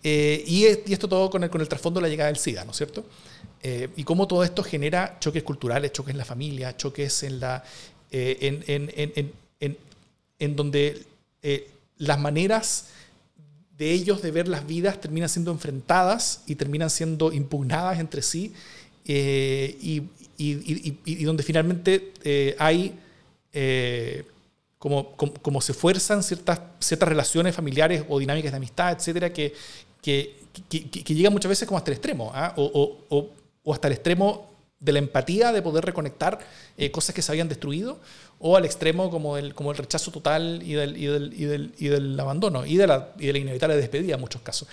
[0.04, 2.78] y, esto todo con el, con el trasfondo de la llegada del SIDA, ¿no es
[2.78, 3.06] cierto?
[3.96, 7.64] y cómo todo esto genera choques culturales, choques en la familia, choques en la...
[8.10, 9.78] en, en, en,
[10.42, 11.06] en donde
[11.44, 12.88] eh, las maneras
[13.78, 18.54] de ellos de ver las vidas terminan siendo enfrentadas y terminan siendo impugnadas entre sí
[19.06, 22.98] eh, y, donde finalmente eh, hay
[24.78, 29.54] como, como, se fuerzan ciertas, ciertas relaciones familiares o dinámicas de amistad, etcétera, que,
[30.02, 30.36] que,
[31.14, 32.54] llegan muchas veces como hasta el extremo, ¿ah?
[32.58, 33.30] o, o,
[33.64, 34.49] o, hasta el extremo
[34.80, 36.39] de la empatía, de poder reconectar
[36.91, 37.99] cosas que se habían destruido,
[38.43, 41.74] o al extremo como el, como el rechazo total y del, y del, y del,
[41.78, 44.68] y del abandono y de, la, y de la inevitable despedida en muchos casos.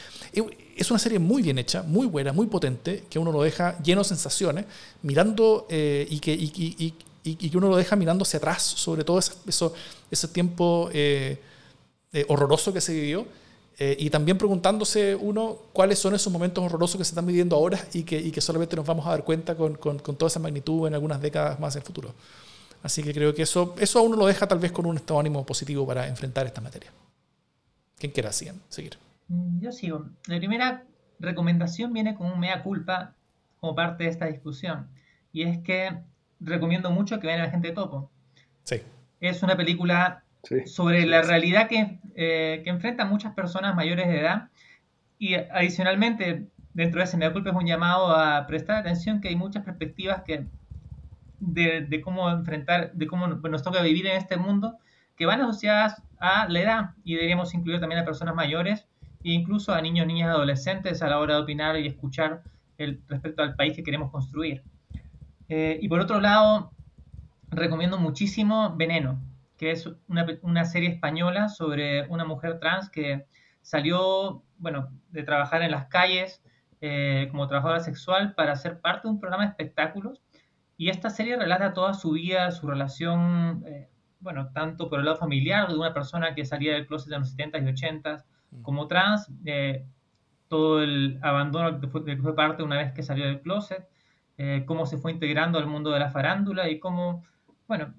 [0.76, 4.02] Es una serie muy bien hecha, muy buena, muy potente, que uno lo deja lleno
[4.02, 4.64] de sensaciones,
[5.02, 6.94] mirando eh, y, que,
[7.30, 9.74] y, y, que uno lo deja mirando hacia atrás sobre todo eso,
[10.10, 11.40] ese tiempo eh,
[12.12, 13.26] eh, horroroso que se vivió.
[13.78, 18.02] y también preguntándose uno cuáles son esos momentos horrorosos que se están viviendo ahora y
[18.02, 20.88] que, y que solamente nos vamos a dar cuenta con, con, con toda esa magnitud
[20.88, 22.12] en algunas décadas más en el futuro.
[22.82, 25.18] Así que creo que eso, eso a uno lo deja tal vez con un estado
[25.18, 26.90] de ánimo positivo para enfrentar esta materia.
[27.98, 28.98] ¿Quién quiera seguir?
[29.28, 30.06] Mm, yo sigo.
[30.26, 30.84] La primera
[31.18, 33.14] recomendación viene con un mea culpa
[33.60, 34.88] como parte de esta discusión.
[35.32, 35.98] Y es que
[36.40, 38.10] recomiendo mucho que vean a gente topo.
[38.64, 38.82] Sí.
[39.20, 40.24] Es una película
[40.66, 44.48] sobre la realidad que, eh, que enfrentan muchas personas mayores de edad.
[45.18, 49.36] Y adicionalmente, dentro de ese me culpa es un llamado a prestar atención que hay
[49.36, 50.46] muchas perspectivas que
[51.40, 54.76] de, de, cómo enfrentar, de cómo nos toca vivir en este mundo,
[55.16, 58.86] que van asociadas a la edad y deberíamos incluir también a personas mayores
[59.24, 62.42] e incluso a niños, niñas, adolescentes a la hora de opinar y escuchar
[62.78, 64.62] el, respecto al país que queremos construir.
[65.48, 66.72] Eh, y por otro lado,
[67.50, 69.20] recomiendo muchísimo Veneno,
[69.56, 73.26] que es una, una, serie española sobre una mujer trans que
[73.62, 76.42] salió, bueno, de trabajar en las calles
[76.80, 80.22] eh, como trabajadora sexual para ser parte de un programa de espectáculos.
[80.76, 83.88] Y esta serie relata toda su vida, su relación, eh,
[84.20, 87.36] bueno, tanto por el lado familiar de una persona que salía del closet en los
[87.36, 88.62] 70s y 80s, mm.
[88.62, 89.32] como trans,
[90.46, 93.88] todo el abandono que fue, que fue parte una vez que salió del closet,
[94.38, 97.24] eh, cómo se fue integrando al mundo de la farándula y cómo,
[97.66, 97.92] bueno,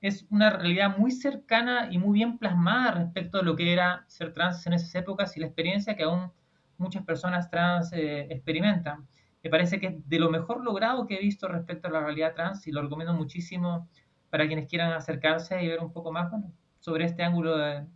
[0.00, 4.32] es una realidad muy cercana y muy bien plasmada respecto a lo que era ser
[4.32, 6.32] trans en esas épocas y la experiencia que aún
[6.78, 9.06] muchas personas trans eh, experimentan.
[9.44, 12.34] Me parece que es de lo mejor logrado que he visto respecto a la realidad
[12.34, 13.88] trans y lo recomiendo muchísimo
[14.30, 17.88] para quienes quieran acercarse y ver un poco más bueno, sobre este ángulo en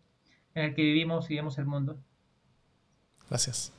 [0.55, 1.99] el que vivimos y vemos el mundo.
[3.29, 3.76] Gracias.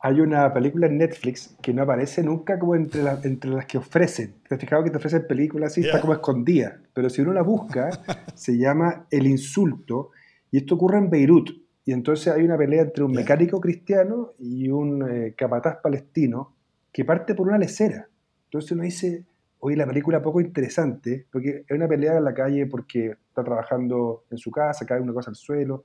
[0.00, 4.34] Hay una película en Netflix que no aparece nunca como entre, entre las que ofrecen.
[4.48, 5.80] ¿Te has fijado que te ofrecen películas así?
[5.80, 6.80] Está como escondida.
[6.94, 7.90] Pero si uno la busca,
[8.34, 10.10] se llama El Insulto.
[10.52, 11.50] Y esto ocurre en Beirut.
[11.84, 16.54] Y entonces hay una pelea entre un mecánico cristiano y un eh, capataz palestino
[16.92, 18.08] que parte por una lecera.
[18.44, 19.24] Entonces uno dice,
[19.60, 24.24] oye, la película poco interesante, porque es una pelea en la calle porque está trabajando
[24.30, 25.84] en su casa, cae una cosa al suelo.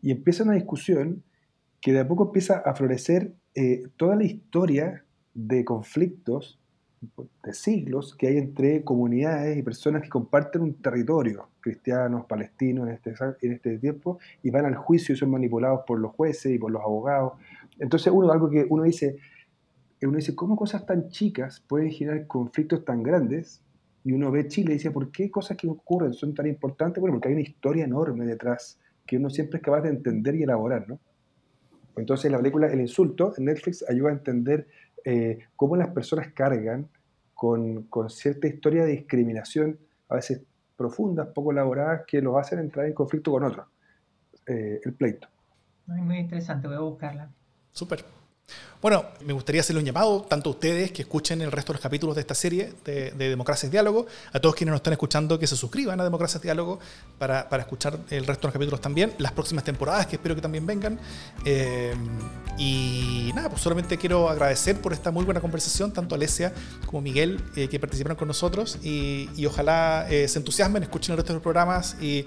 [0.00, 1.22] Y empieza una discusión
[1.82, 5.04] que de a poco empieza a florecer eh, toda la historia
[5.34, 6.58] de conflictos
[7.42, 12.94] de siglos que hay entre comunidades y personas que comparten un territorio, cristianos, palestinos en
[12.94, 16.58] este, en este tiempo, y van al juicio y son manipulados por los jueces y
[16.58, 17.32] por los abogados.
[17.80, 19.16] Entonces, uno, algo que uno dice,
[20.00, 23.60] uno dice, ¿cómo cosas tan chicas pueden generar conflictos tan grandes?
[24.04, 27.00] Y uno ve Chile y dice, ¿por qué cosas que ocurren son tan importantes?
[27.00, 30.44] Bueno, porque hay una historia enorme detrás que uno siempre es capaz de entender y
[30.44, 31.00] elaborar, ¿no?
[31.96, 34.68] Entonces la película El Insulto en Netflix ayuda a entender
[35.04, 36.88] eh, cómo las personas cargan
[37.34, 39.78] con, cierta historia de discriminación,
[40.08, 40.42] a veces
[40.76, 43.66] profundas, poco elaboradas, que los hacen entrar en conflicto con otros.
[44.46, 45.28] Eh, el pleito.
[45.86, 47.30] Muy interesante, voy a buscarla.
[47.72, 48.04] Súper.
[48.82, 51.82] Bueno, me gustaría hacerle un llamado tanto a ustedes que escuchen el resto de los
[51.82, 55.46] capítulos de esta serie de, de Democracias Diálogo, a todos quienes nos están escuchando que
[55.46, 56.80] se suscriban a Democracias Diálogo
[57.16, 60.40] para, para, escuchar el resto de los capítulos también, las próximas temporadas que espero que
[60.40, 60.98] también vengan.
[61.44, 61.94] Eh,
[62.58, 66.52] y nada, pues solamente quiero agradecer por esta muy buena conversación, tanto a Alesia
[66.86, 71.12] como a Miguel eh, que participaron con nosotros y, y ojalá eh, se entusiasmen, escuchen
[71.12, 72.26] el resto de los programas y,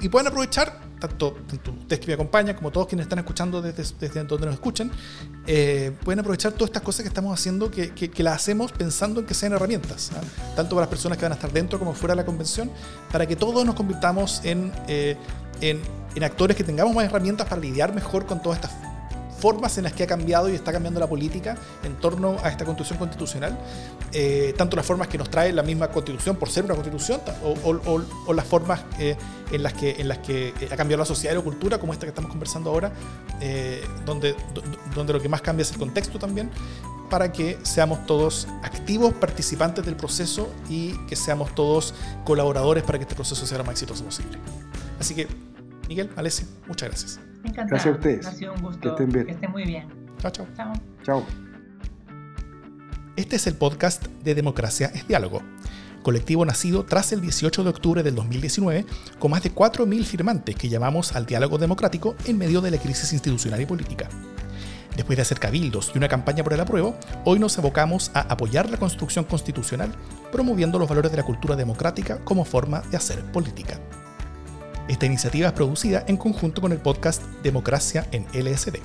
[0.00, 4.24] y pueden aprovechar, tanto, ustedes que me acompañan como todos quienes están escuchando desde, desde
[4.24, 4.90] donde nos escuchen,
[5.46, 9.26] eh, pueden aprovechar todas estas cosas que estamos haciendo, que, que, las hacemos pensando en
[9.26, 10.20] que sean herramientas, ¿ah?
[10.56, 12.70] tanto para las personas que van a estar dentro como fuera de la convención,
[13.10, 15.16] para que todos nos convirtamos en, eh,
[15.60, 15.80] en,
[16.14, 18.89] en actores que tengamos más herramientas para lidiar mejor con todas estas
[19.40, 22.64] formas en las que ha cambiado y está cambiando la política en torno a esta
[22.64, 23.58] constitución constitucional,
[24.12, 28.32] eh, tanto las formas que nos trae la misma constitución por ser una constitución, o,
[28.32, 29.16] las formas eh,
[29.50, 31.92] en, las que, en las que eh, ha cambiado la sociedad y la cultura, como
[31.92, 32.92] esta que estamos conversando ahora,
[34.04, 34.36] donde,
[34.94, 36.50] donde lo que más cambia es el contexto también,
[37.08, 43.02] para que seamos todos activos participantes del proceso y que seamos todos colaboradores para que
[43.02, 44.38] este proceso sea lo más exitoso posible.
[44.98, 45.26] Así que,
[45.88, 47.29] Miguel, Alessia, muchas gracias.
[47.42, 48.26] Gracias a ustedes.
[48.26, 48.80] Ha sido un gusto.
[48.80, 49.26] Que estén bien.
[49.26, 49.88] Que estén muy bien.
[50.18, 50.46] Chao, chao.
[50.56, 50.72] Chao.
[51.02, 51.26] Chao.
[53.16, 55.42] Este es el podcast de Democracia es Diálogo,
[56.02, 58.86] colectivo nacido tras el 18 de octubre del 2019
[59.18, 63.12] con más de 4.000 firmantes que llamamos al diálogo democrático en medio de la crisis
[63.12, 64.08] institucional y política.
[64.96, 68.70] Después de hacer cabildos y una campaña por el apruebo, hoy nos abocamos a apoyar
[68.70, 69.92] la construcción constitucional,
[70.32, 73.78] promoviendo los valores de la cultura democrática como forma de hacer política.
[74.90, 78.80] Esta iniciativa es producida en conjunto con el podcast Democracia en LSD.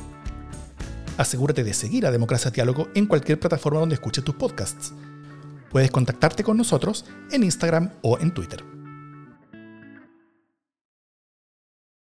[1.17, 4.93] Asegúrate de seguir a Democracia Diálogo en cualquier plataforma donde escuches tus podcasts.
[5.71, 8.74] Puedes contactarte con nosotros en Instagram o en Twitter.